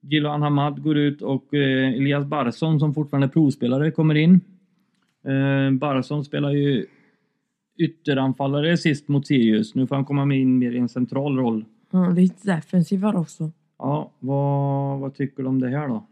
Gilan 0.02 0.42
Hamad 0.42 0.84
går 0.84 0.98
ut 0.98 1.22
och 1.22 1.54
eh, 1.54 1.94
Elias 1.94 2.26
Barsson 2.26 2.80
som 2.80 2.94
fortfarande 2.94 3.28
är 3.28 3.32
provspelare 3.32 3.92
kommer 3.92 4.16
in. 4.16 4.42
Eh, 5.26 5.72
Barsson 5.72 6.26
spelar 6.26 6.52
ju 6.52 6.86
ytteranfallare 7.80 8.78
sist 8.78 9.08
mot 9.08 9.28
Sirius. 9.28 9.76
Nu 9.76 9.88
får 9.88 9.96
han 9.96 10.06
komma 10.06 10.36
in 10.36 10.58
mer 10.58 10.72
i 10.72 10.78
en 10.78 10.90
central 10.90 11.38
roll. 11.38 11.66
Ja, 11.92 12.10
lite 12.10 12.48
defensivare 12.56 13.18
också. 13.18 13.52
Ja, 13.80 14.12
vad, 14.20 15.00
vad 15.00 15.16
tycker 15.16 15.44
du 15.44 15.50
om 15.50 15.62
det 15.62 15.70
här 15.70 15.88
då? 15.88 16.08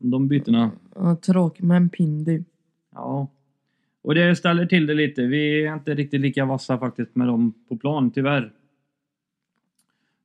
De 0.00 0.28
bytena? 0.28 0.70
Ja, 0.94 1.16
tråkigt 1.16 1.64
med 1.64 1.76
en 1.76 1.88
Pindi. 1.88 2.44
Ja. 2.94 3.28
Och 4.02 4.14
det 4.14 4.36
ställer 4.36 4.66
till 4.66 4.86
det 4.86 4.94
lite. 4.94 5.22
Vi 5.22 5.64
är 5.66 5.74
inte 5.74 5.94
riktigt 5.94 6.20
lika 6.20 6.44
vassa 6.44 6.78
faktiskt 6.78 7.16
med 7.16 7.26
dem 7.26 7.54
på 7.68 7.76
plan, 7.76 8.10
tyvärr. 8.10 8.52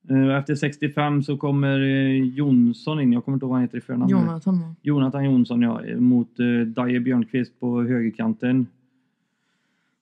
Eh, 0.10 0.38
Efter 0.38 0.56
65 0.56 1.24
så 1.24 1.38
kommer 1.38 1.80
eh, 1.80 2.24
Jonsson 2.24 3.00
in. 3.00 3.14
Jag 3.14 3.26
kommer 3.26 3.36
inte 3.36 3.44
ihåg 3.44 3.50
vad 3.50 3.58
han 3.58 3.62
heter 3.68 3.78
i 3.78 3.82
förnamn. 3.82 4.10
Jonathan? 4.10 4.76
Jonathan 4.82 5.26
Jonsson, 5.26 5.62
ja. 5.62 5.82
Mot 5.98 6.40
eh, 6.40 6.68
Daje 6.68 7.00
Björnqvist 7.00 7.60
på 7.60 7.82
högerkanten. 7.84 8.68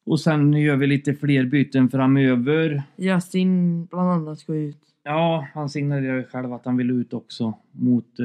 Och 0.03 0.19
sen 0.19 0.53
gör 0.53 0.75
vi 0.75 0.88
lite 0.88 1.13
fler 1.13 1.45
byten 1.45 1.89
framöver. 1.89 2.84
Yasin 2.97 3.86
bland 3.86 4.10
annat 4.10 4.39
ska 4.39 4.55
ut. 4.55 4.77
Ja, 5.03 5.47
han 5.53 5.69
signalerade 5.69 6.23
själv 6.23 6.53
att 6.53 6.65
han 6.65 6.77
ville 6.77 6.93
ut 6.93 7.13
också 7.13 7.53
mot... 7.71 8.19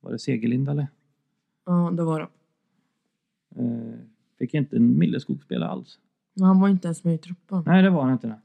Var 0.00 0.12
det 0.12 0.18
Segerlind 0.18 0.68
eller? 0.68 0.86
Ja, 1.66 1.90
det 1.96 2.02
var 2.02 2.20
det. 2.20 2.28
Fick 4.38 4.54
inte 4.54 4.78
Milleskog 4.78 5.42
spela 5.42 5.68
alls. 5.68 5.98
Men 6.34 6.44
han 6.44 6.60
var 6.60 6.68
inte 6.68 6.88
ens 6.88 7.04
med 7.04 7.14
i 7.14 7.18
truppen. 7.18 7.62
Nej, 7.66 7.82
det 7.82 7.90
var 7.90 8.02
han 8.02 8.12
inte. 8.12 8.26
Det, 8.26 8.38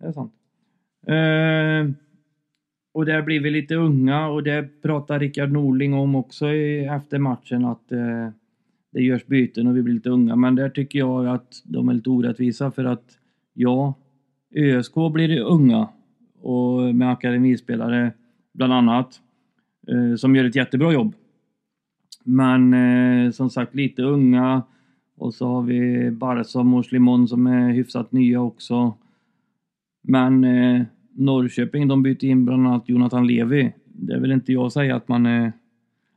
det 0.00 0.06
är 0.06 0.12
sant. 0.12 0.32
Eh, 1.06 1.96
och 2.92 3.06
där 3.06 3.22
blir 3.22 3.40
vi 3.40 3.50
lite 3.50 3.74
unga 3.74 4.28
och 4.28 4.42
det 4.42 4.82
pratar 4.82 5.18
Rickard 5.18 5.52
Norling 5.52 5.94
om 5.94 6.14
också 6.14 6.48
i, 6.48 6.84
efter 6.84 7.18
matchen 7.18 7.64
att 7.64 7.92
eh, 7.92 8.28
det 8.92 9.02
görs 9.02 9.26
byten 9.26 9.66
och 9.66 9.76
vi 9.76 9.82
blir 9.82 9.94
lite 9.94 10.10
unga. 10.10 10.36
Men 10.36 10.54
där 10.54 10.68
tycker 10.68 10.98
jag 10.98 11.26
att 11.26 11.62
de 11.64 11.88
är 11.88 11.94
lite 11.94 12.10
orättvisa 12.10 12.70
för 12.70 12.84
att 12.84 13.18
ja, 13.54 13.94
ÖSK 14.54 14.94
blir 15.12 15.40
unga 15.40 15.88
och 16.42 16.94
med 16.94 17.12
akademispelare 17.12 18.12
bland 18.54 18.72
annat 18.72 19.20
eh, 19.88 20.16
som 20.16 20.36
gör 20.36 20.44
ett 20.44 20.56
jättebra 20.56 20.92
jobb. 20.92 21.14
Men 22.24 22.74
eh, 22.74 23.30
som 23.30 23.50
sagt 23.50 23.74
lite 23.74 24.02
unga 24.02 24.62
och 25.16 25.34
så 25.34 25.46
har 25.46 25.62
vi 25.62 26.10
Barsom 26.10 26.74
och 26.74 26.84
Slimon 26.84 27.28
som 27.28 27.46
är 27.46 27.70
hyfsat 27.72 28.12
nya 28.12 28.40
också. 28.40 28.94
Men 30.02 30.44
eh, 30.44 30.82
Norrköping 31.12 31.88
de 31.88 32.02
byter 32.02 32.24
in 32.24 32.44
bland 32.44 32.66
annat 32.66 32.88
Jonathan 32.88 33.26
Levi. 33.26 33.72
Det 33.84 34.18
vill 34.20 34.32
inte 34.32 34.52
jag 34.52 34.72
säga 34.72 34.96
att 34.96 35.08
man, 35.08 35.22
Men 35.22 35.46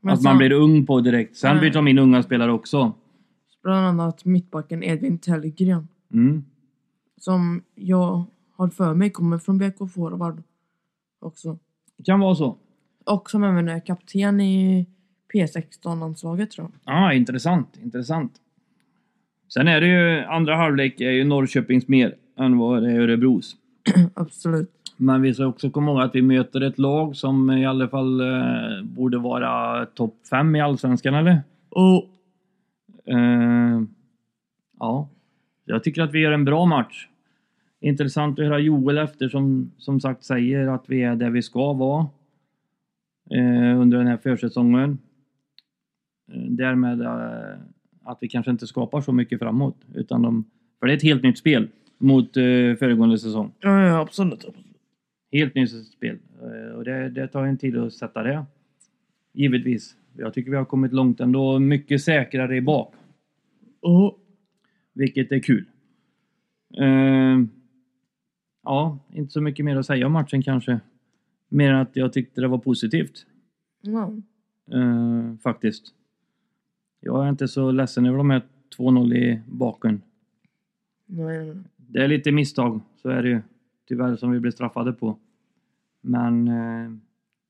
att 0.01 0.03
man 0.03 0.17
sen- 0.17 0.37
blir 0.37 0.51
ung 0.51 0.85
på 0.85 1.01
direkt. 1.01 1.37
Sen 1.37 1.55
Nej. 1.55 1.61
byter 1.61 1.73
de 1.73 1.87
in 1.87 1.99
unga 1.99 2.23
spelare 2.23 2.51
också. 2.51 2.93
Bland 3.63 3.85
annat 3.87 4.25
mittbacken 4.25 4.83
Edvin 4.83 5.17
Tellgren. 5.17 5.87
Mm. 6.13 6.43
Som 7.17 7.61
jag 7.75 8.23
har 8.55 8.67
för 8.67 8.93
mig 8.93 9.09
kommer 9.09 9.37
från 9.37 9.57
BK 9.57 9.77
Forward. 9.93 10.43
Också. 11.21 11.57
Kan 12.05 12.19
vara 12.19 12.35
så. 12.35 12.57
Och 13.05 13.29
som 13.29 13.43
även 13.43 13.69
är 13.69 13.85
kapten 13.85 14.41
i 14.41 14.85
P16-landslaget 15.33 16.51
tror 16.51 16.67
jag. 16.83 16.93
Ja, 16.95 17.13
intressant. 17.13 17.77
Intressant. 17.83 18.31
Sen 19.53 19.67
är 19.67 19.81
det 19.81 19.87
ju, 19.87 20.19
andra 20.25 20.55
halvlek 20.55 21.01
är 21.01 21.11
ju 21.11 21.23
Norrköpings 21.23 21.87
mer 21.87 22.15
än 22.37 22.57
vad 22.57 22.83
det 22.83 22.91
är 22.91 22.99
Örebros. 22.99 23.55
Absolut. 24.13 24.71
Men 24.97 25.21
vi 25.21 25.33
ska 25.33 25.45
också 25.45 25.69
komma 25.69 25.91
ihåg 25.91 26.01
att 26.01 26.15
vi 26.15 26.21
möter 26.21 26.61
ett 26.61 26.79
lag 26.79 27.15
som 27.15 27.51
i 27.51 27.65
alla 27.65 27.87
fall 27.87 28.21
eh, 28.21 28.83
borde 28.83 29.17
vara 29.17 29.85
topp 29.85 30.15
5 30.29 30.55
i 30.55 30.61
Allsvenskan, 30.61 31.13
eller? 31.13 31.41
Och 31.69 32.09
Eh, 33.09 33.81
ja, 34.79 35.09
jag 35.65 35.83
tycker 35.83 36.01
att 36.01 36.13
vi 36.13 36.19
gör 36.19 36.31
en 36.31 36.45
bra 36.45 36.65
match. 36.65 37.07
Intressant 37.79 38.39
att 38.39 38.45
höra 38.45 38.59
Joel 38.59 38.97
efter 38.97 39.29
som 39.29 39.71
som 39.77 39.99
sagt 39.99 40.23
säger 40.23 40.67
att 40.67 40.89
vi 40.89 41.03
är 41.03 41.15
där 41.15 41.29
vi 41.29 41.41
ska 41.41 41.73
vara 41.73 42.07
eh, 43.31 43.79
under 43.79 43.97
den 43.97 44.07
här 44.07 44.17
försäsongen. 44.17 44.97
Eh, 46.31 46.41
därmed 46.41 47.01
eh, 47.01 47.59
att 48.11 48.17
vi 48.21 48.27
kanske 48.27 48.51
inte 48.51 48.67
skapar 48.67 49.01
så 49.01 49.11
mycket 49.11 49.39
framåt. 49.39 49.77
Utan 49.93 50.21
de, 50.21 50.45
för 50.79 50.87
det 50.87 50.93
är 50.93 50.97
ett 50.97 51.03
helt 51.03 51.23
nytt 51.23 51.37
spel 51.37 51.67
mot 51.97 52.37
eh, 52.37 52.43
föregående 52.79 53.17
säsong. 53.17 53.51
Ja, 53.59 53.87
ja 53.87 53.99
absolut. 53.99 54.45
Helt 55.31 55.55
nytt 55.55 55.87
spel. 55.87 56.17
Eh, 56.41 56.75
och 56.75 56.83
det, 56.83 57.09
det 57.09 57.27
tar 57.27 57.43
en 57.43 57.57
tid 57.57 57.77
att 57.77 57.93
sätta 57.93 58.23
det. 58.23 58.45
Givetvis. 59.33 59.95
Jag 60.17 60.33
tycker 60.33 60.51
vi 60.51 60.57
har 60.57 60.65
kommit 60.65 60.93
långt 60.93 61.19
ändå. 61.19 61.59
Mycket 61.59 62.01
säkrare 62.01 62.55
i 62.55 62.61
bak. 62.61 62.93
Oh. 63.81 64.15
Vilket 64.93 65.31
är 65.31 65.39
kul. 65.39 65.65
Eh, 66.77 67.39
ja, 68.63 68.99
inte 69.13 69.31
så 69.31 69.41
mycket 69.41 69.65
mer 69.65 69.75
att 69.75 69.85
säga 69.85 70.05
om 70.05 70.11
matchen 70.13 70.43
kanske. 70.43 70.79
Mer 71.49 71.71
än 71.71 71.79
att 71.79 71.95
jag 71.95 72.13
tyckte 72.13 72.41
det 72.41 72.47
var 72.47 72.57
positivt. 72.57 73.25
Ja. 73.81 74.13
Eh, 74.71 75.37
faktiskt. 75.43 75.93
Jag 76.99 77.25
är 77.25 77.29
inte 77.29 77.47
så 77.47 77.71
ledsen 77.71 78.05
över 78.05 78.17
de 78.17 78.29
här 78.29 78.41
2-0 78.77 79.13
i 79.13 79.41
baken. 79.47 80.01
Nej. 81.05 81.55
Det 81.77 82.03
är 82.03 82.07
lite 82.07 82.31
misstag, 82.31 82.81
så 83.01 83.09
är 83.09 83.23
det 83.23 83.29
ju. 83.29 83.41
Tyvärr 83.87 84.15
som 84.15 84.31
vi 84.31 84.39
blev 84.39 84.51
straffade 84.51 84.93
på. 84.93 85.17
Men 86.01 86.47
eh, 86.47 86.91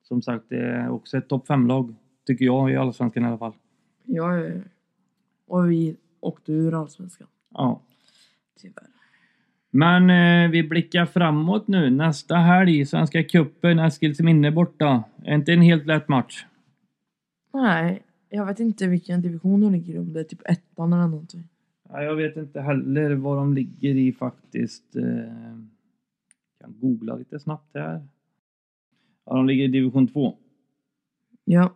som 0.04 0.22
sagt, 0.22 0.46
det 0.50 0.60
är 0.60 0.90
också 0.90 1.18
ett 1.18 1.28
topp 1.28 1.48
5-lag. 1.48 1.96
Tycker 2.26 2.46
jag 2.46 2.72
i 2.72 2.76
Allsvenskan 2.76 3.24
i 3.24 3.28
alla 3.28 3.38
fall. 3.38 3.54
Ja, 4.06 4.36
ja, 4.36 4.48
ja. 4.48 4.62
Och 5.48 5.72
vi 5.72 5.96
åkte 6.20 6.52
ur 6.52 6.82
Allsvenskan. 6.82 7.28
Ja. 7.50 7.82
Tyvärr. 8.62 8.88
Men 9.72 10.10
eh, 10.10 10.52
vi 10.52 10.64
blickar 10.64 11.06
framåt 11.06 11.68
nu. 11.68 11.90
Nästa 11.90 12.36
helg, 12.36 12.86
Svenska 12.86 13.24
cupen, 13.24 13.80
Eskilsminne 13.80 14.52
borta. 14.52 15.04
Är 15.24 15.36
inte 15.36 15.54
en 15.54 15.62
helt 15.62 15.86
lätt 15.86 16.08
match. 16.08 16.46
Nej, 17.54 18.04
jag 18.30 18.46
vet 18.46 18.60
inte 18.60 18.88
vilken 18.88 19.22
division 19.22 19.62
de 19.62 19.72
ligger 19.72 19.94
i. 19.94 19.98
Om 20.00 20.14
det 20.14 20.20
är 20.20 20.24
typ 20.24 20.42
ettan 20.50 20.94
eller 20.94 21.08
någonting. 21.08 21.44
Ja, 21.90 22.04
jag 22.04 22.16
vet 22.16 22.38
inte 22.38 22.62
heller 22.62 23.16
vad 23.16 23.38
de 23.38 23.54
ligger 23.54 23.96
i 23.96 24.12
faktiskt. 24.14 24.96
Eh, 24.96 25.04
kan 26.62 26.80
googla 26.80 27.16
lite 27.16 27.40
snabbt 27.40 27.72
här. 27.76 28.08
Ja, 29.26 29.36
de 29.36 29.48
ligger 29.48 29.64
i 29.64 29.68
division 29.68 30.08
2. 30.08 30.38
Ja. 31.46 31.76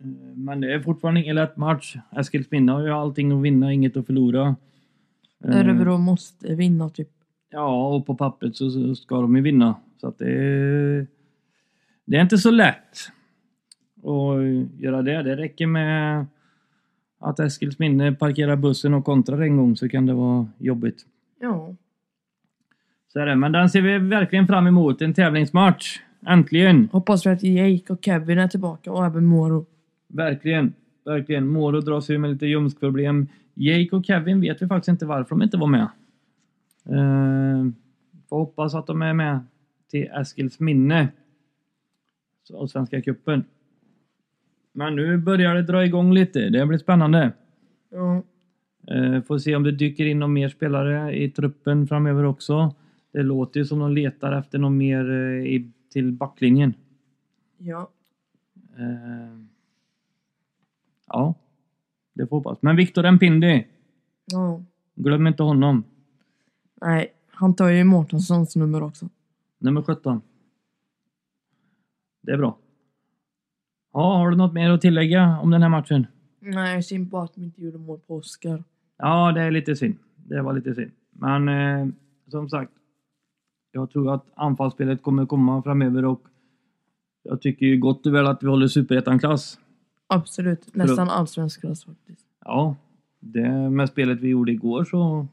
Eh, 0.00 0.06
Men 0.34 0.60
det 0.60 0.74
är 0.74 0.80
fortfarande 0.80 1.20
ingen 1.20 1.36
lätt 1.36 1.56
match. 1.56 1.96
Eskilsminne 2.16 2.72
har 2.72 2.82
ju 2.82 2.90
allting 2.90 3.32
att 3.32 3.42
vinna, 3.42 3.72
inget 3.72 3.96
att 3.96 4.06
förlora. 4.06 4.56
Eh, 5.44 5.56
Örebro 5.58 5.98
måste 5.98 6.54
vinna 6.54 6.88
typ. 6.88 7.10
Ja, 7.50 7.94
och 7.94 8.06
på 8.06 8.14
pappret 8.14 8.56
så 8.56 8.70
så 8.70 8.94
ska 8.94 9.20
de 9.20 9.36
ju 9.36 9.42
vinna. 9.42 9.76
Så 10.00 10.06
att 10.08 10.18
det 10.18 10.32
är, 10.32 11.06
det 12.04 12.16
är 12.16 12.22
inte 12.22 12.38
så 12.38 12.50
lätt 12.50 12.98
att 14.02 14.80
göra 14.80 15.02
det. 15.02 15.22
Det 15.22 15.36
räcker 15.36 15.66
med 15.66 16.26
att 17.18 17.40
Eskilsminne 17.40 18.12
parkerar 18.12 18.56
bussen 18.56 18.94
och 18.94 19.04
kontrar 19.04 19.40
en 19.40 19.56
gång 19.56 19.76
så 19.76 19.88
kan 19.88 20.06
det 20.06 20.12
vara 20.14 20.48
jobbigt. 20.58 21.06
Ja. 21.40 21.74
Så 23.08 23.18
är 23.20 23.26
det. 23.26 23.36
Men 23.36 23.52
den 23.52 23.70
ser 23.70 23.82
vi 23.82 23.98
verkligen 23.98 24.46
fram 24.46 24.66
emot. 24.66 25.02
En 25.02 25.14
tävlingsmatch. 25.14 26.00
Äntligen! 26.26 26.88
Hoppas 26.92 27.26
vi 27.26 27.30
att 27.30 27.42
Jake 27.42 27.92
och 27.92 28.04
Kevin 28.04 28.38
är 28.38 28.48
tillbaka 28.48 28.92
och 28.92 29.06
även 29.06 29.24
Moro. 29.24 29.66
Verkligen. 30.08 30.72
Verkligen. 31.04 31.46
Moro 31.46 31.80
dras 31.80 32.10
ju 32.10 32.18
med 32.18 32.30
lite 32.30 32.46
ljumskproblem. 32.46 33.26
Jake 33.54 33.96
och 33.96 34.04
Kevin 34.04 34.40
vet 34.40 34.62
vi 34.62 34.66
faktiskt 34.66 34.88
inte 34.88 35.06
varför 35.06 35.30
de 35.30 35.42
inte 35.42 35.56
var 35.56 35.66
med. 35.66 35.88
Uh, 36.90 37.70
får 38.28 38.38
hoppas 38.38 38.74
att 38.74 38.86
de 38.86 39.02
är 39.02 39.12
med 39.14 39.40
till 39.90 40.08
Eskils 40.20 40.60
minne. 40.60 41.08
Så- 42.42 42.58
Av 42.58 42.66
Svenska 42.66 43.02
cupen. 43.02 43.44
Men 44.72 44.96
nu 44.96 45.18
börjar 45.18 45.54
det 45.54 45.62
dra 45.62 45.84
igång 45.84 46.12
lite. 46.12 46.48
Det 46.50 46.66
blir 46.66 46.78
spännande. 46.78 47.32
Ja. 47.90 48.22
Uh, 48.94 49.22
får 49.22 49.38
se 49.38 49.56
om 49.56 49.62
det 49.62 49.72
dyker 49.72 50.06
in 50.06 50.18
någon 50.18 50.32
mer 50.32 50.48
spelare 50.48 51.16
i 51.16 51.30
truppen 51.30 51.86
framöver 51.86 52.24
också. 52.24 52.74
Det 53.12 53.22
låter 53.22 53.60
ju 53.60 53.66
som 53.66 53.78
de 53.78 53.92
letar 53.92 54.32
efter 54.32 54.58
någon 54.58 54.76
mer 54.76 55.10
eh, 55.10 55.46
i, 55.46 55.72
till 55.92 56.12
backlinjen. 56.12 56.74
Ja. 57.58 57.90
Eh, 58.78 59.38
ja, 61.06 61.34
det 62.14 62.26
får 62.26 62.36
hoppas. 62.36 62.62
Men 62.62 62.76
Victor 62.76 63.10
Mpindi, 63.10 63.66
Ja. 64.32 64.62
glöm 64.94 65.26
inte 65.26 65.42
honom. 65.42 65.84
Nej, 66.80 67.12
han 67.26 67.54
tar 67.56 67.68
ju 67.68 67.84
Mårtenssons 67.84 68.56
nummer 68.56 68.82
också. 68.82 69.08
Nummer 69.58 69.82
17. 69.82 70.20
Det 72.22 72.32
är 72.32 72.36
bra. 72.38 72.58
Ja, 73.92 74.16
har 74.16 74.30
du 74.30 74.36
något 74.36 74.52
mer 74.52 74.70
att 74.70 74.80
tillägga 74.80 75.38
om 75.42 75.50
den 75.50 75.62
här 75.62 75.68
matchen? 75.68 76.06
Nej, 76.40 76.82
synd 76.82 77.10
på 77.10 77.18
att 77.18 77.32
vi 77.38 77.44
inte 77.44 77.62
gjorde 77.62 77.78
mål 77.78 78.00
på 78.06 78.16
Oscar. 78.16 78.64
Ja, 78.98 79.32
det 79.32 79.40
är 79.40 79.50
lite 79.50 79.76
synd. 79.76 79.96
Det 80.16 80.42
var 80.42 80.52
lite 80.52 80.74
synd. 80.74 80.90
Men 81.10 81.48
eh, 81.48 81.88
som 82.28 82.48
sagt, 82.48 82.72
jag 83.72 83.90
tror 83.90 84.14
att 84.14 84.26
anfallsspelet 84.34 85.02
kommer 85.02 85.26
komma 85.26 85.62
framöver 85.62 86.04
och 86.04 86.22
jag 87.22 87.40
tycker 87.40 87.66
ju 87.66 87.78
gott 87.78 88.06
och 88.06 88.14
väl 88.14 88.26
att 88.26 88.42
vi 88.42 88.46
håller 88.46 88.66
superettan-klass. 88.66 89.58
Absolut. 90.06 90.74
Nästan 90.74 91.08
allsvensk 91.08 91.60
klass 91.60 91.84
faktiskt. 91.84 92.26
Ja, 92.44 92.76
det 93.20 93.70
med 93.70 93.88
spelet 93.88 94.20
vi 94.20 94.28
gjorde 94.28 94.52
igår 94.52 94.84
så 94.84 95.26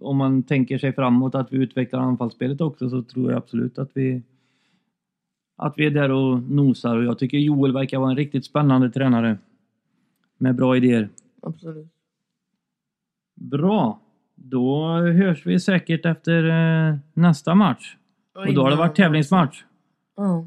om 0.00 0.16
man 0.16 0.42
tänker 0.42 0.78
sig 0.78 0.92
framåt 0.92 1.34
att 1.34 1.52
vi 1.52 1.56
utvecklar 1.56 2.00
anfallsspelet 2.00 2.60
också 2.60 2.90
så 2.90 3.02
tror 3.02 3.30
jag 3.30 3.38
absolut 3.38 3.78
att 3.78 3.90
vi 3.94 4.22
att 5.56 5.74
vi 5.76 5.86
är 5.86 5.90
där 5.90 6.10
och 6.10 6.42
nosar 6.42 6.96
och 6.96 7.04
jag 7.04 7.18
tycker 7.18 7.38
Joel 7.38 7.72
verkar 7.72 7.98
vara 7.98 8.10
en 8.10 8.16
riktigt 8.16 8.44
spännande 8.44 8.90
tränare 8.90 9.38
med 10.38 10.54
bra 10.54 10.76
idéer. 10.76 11.08
Absolut. 11.42 11.88
Bra! 13.34 14.00
Då 14.34 14.86
hörs 14.96 15.46
vi 15.46 15.60
säkert 15.60 16.06
efter 16.06 16.44
eh, 16.90 16.96
nästa 17.14 17.54
match. 17.54 17.96
Och 18.34 18.54
då 18.54 18.62
har 18.62 18.70
det 18.70 18.76
varit 18.76 18.96
tävlingsmatch. 18.96 19.64
Ja. 20.16 20.46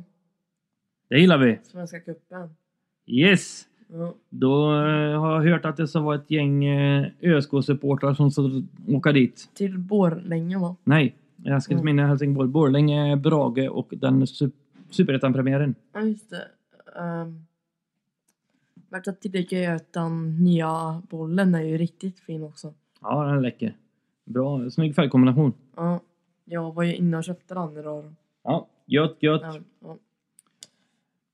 Det 1.09 1.19
gillar 1.19 1.37
vi. 1.37 1.59
Svenska 1.63 1.99
cupen. 1.99 2.49
Yes! 3.07 3.65
Ja. 3.87 4.13
Då 4.29 4.73
eh, 4.73 5.19
har 5.19 5.43
jag 5.45 5.51
hört 5.51 5.65
att 5.65 5.77
det 5.77 5.87
ska 5.87 5.99
vara 5.99 6.15
ett 6.15 6.31
gäng 6.31 6.65
eh, 6.65 7.07
ÖSK-supportrar 7.21 8.13
som 8.13 8.31
ska 8.31 8.61
åka 8.87 9.11
dit. 9.11 9.49
Till 9.53 9.77
Borlänge 9.77 10.57
va? 10.59 10.75
Nej, 10.83 11.15
Eskilsminne, 11.45 12.01
Helsingborg, 12.05 12.49
Borlänge, 12.49 13.15
Brage 13.17 13.69
och 13.69 13.87
den 13.91 14.25
su- 14.25 14.51
superettan-premiären. 14.89 15.75
Ja, 15.93 16.01
just 16.01 16.29
det. 16.29 16.47
Um, 16.99 17.45
värt 18.89 19.07
att 19.07 19.21
tillägga 19.21 19.73
att 19.75 19.93
den 19.93 20.43
nya 20.43 21.01
bollen 21.09 21.55
är 21.55 21.61
ju 21.63 21.77
riktigt 21.77 22.19
fin 22.19 22.43
också. 22.43 22.73
Ja, 23.01 23.23
den 23.25 23.37
är 23.37 23.41
läcker. 23.41 23.77
Bra, 24.25 24.69
snygg 24.69 24.95
färgkombination. 24.95 25.53
Ja. 25.75 25.99
Jag 26.45 26.73
var 26.73 26.83
ju 26.83 26.95
inne 26.95 27.17
och 27.17 27.23
köpte 27.23 27.53
den 27.53 27.77
idag. 27.77 28.13
Ja, 28.43 28.67
gött, 28.85 29.17
gött. 29.19 29.41
Ja, 29.43 29.59
ja. 29.79 29.97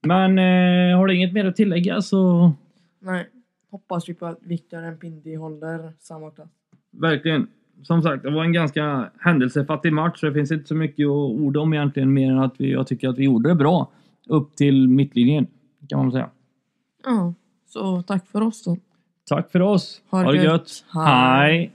Men 0.01 0.39
eh, 0.39 0.97
har 0.97 1.07
du 1.07 1.15
inget 1.15 1.33
mer 1.33 1.45
att 1.45 1.55
tillägga 1.55 2.01
så 2.01 2.51
Nej. 2.99 3.29
Hoppas 3.69 4.09
vi 4.09 4.13
på 4.13 4.25
att 4.25 4.37
Victor 4.41 4.91
Mpindi 4.91 5.35
håller 5.35 5.93
samma 5.99 6.31
klass. 6.31 6.49
verkligen. 6.91 7.47
Som 7.83 8.01
sagt, 8.01 8.23
det 8.23 8.31
var 8.31 8.43
en 8.43 8.53
ganska 8.53 9.09
händelsefattig 9.19 9.93
match. 9.93 10.19
Så 10.19 10.25
det 10.25 10.33
finns 10.33 10.51
inte 10.51 10.67
så 10.67 10.75
mycket 10.75 11.05
att 11.05 11.11
orda 11.11 11.59
om 11.59 11.73
egentligen 11.73 12.13
mer 12.13 12.31
än 12.31 12.39
att 12.39 12.55
vi, 12.57 12.71
jag 12.71 12.87
tycker 12.87 13.09
att 13.09 13.17
vi 13.17 13.23
gjorde 13.23 13.49
det 13.49 13.55
bra. 13.55 13.91
Upp 14.27 14.55
till 14.55 14.87
mittlinjen, 14.87 15.47
kan 15.89 15.99
man 15.99 16.11
säga. 16.11 16.29
Ja. 17.05 17.33
Så 17.67 18.01
tack 18.01 18.27
för 18.27 18.41
oss 18.41 18.63
då. 18.63 18.77
Tack 19.29 19.51
för 19.51 19.61
oss. 19.61 20.01
Ha 20.09 20.31
det 20.31 20.43
gött. 20.43 20.85
Hej. 20.93 21.05
Hej. 21.05 21.71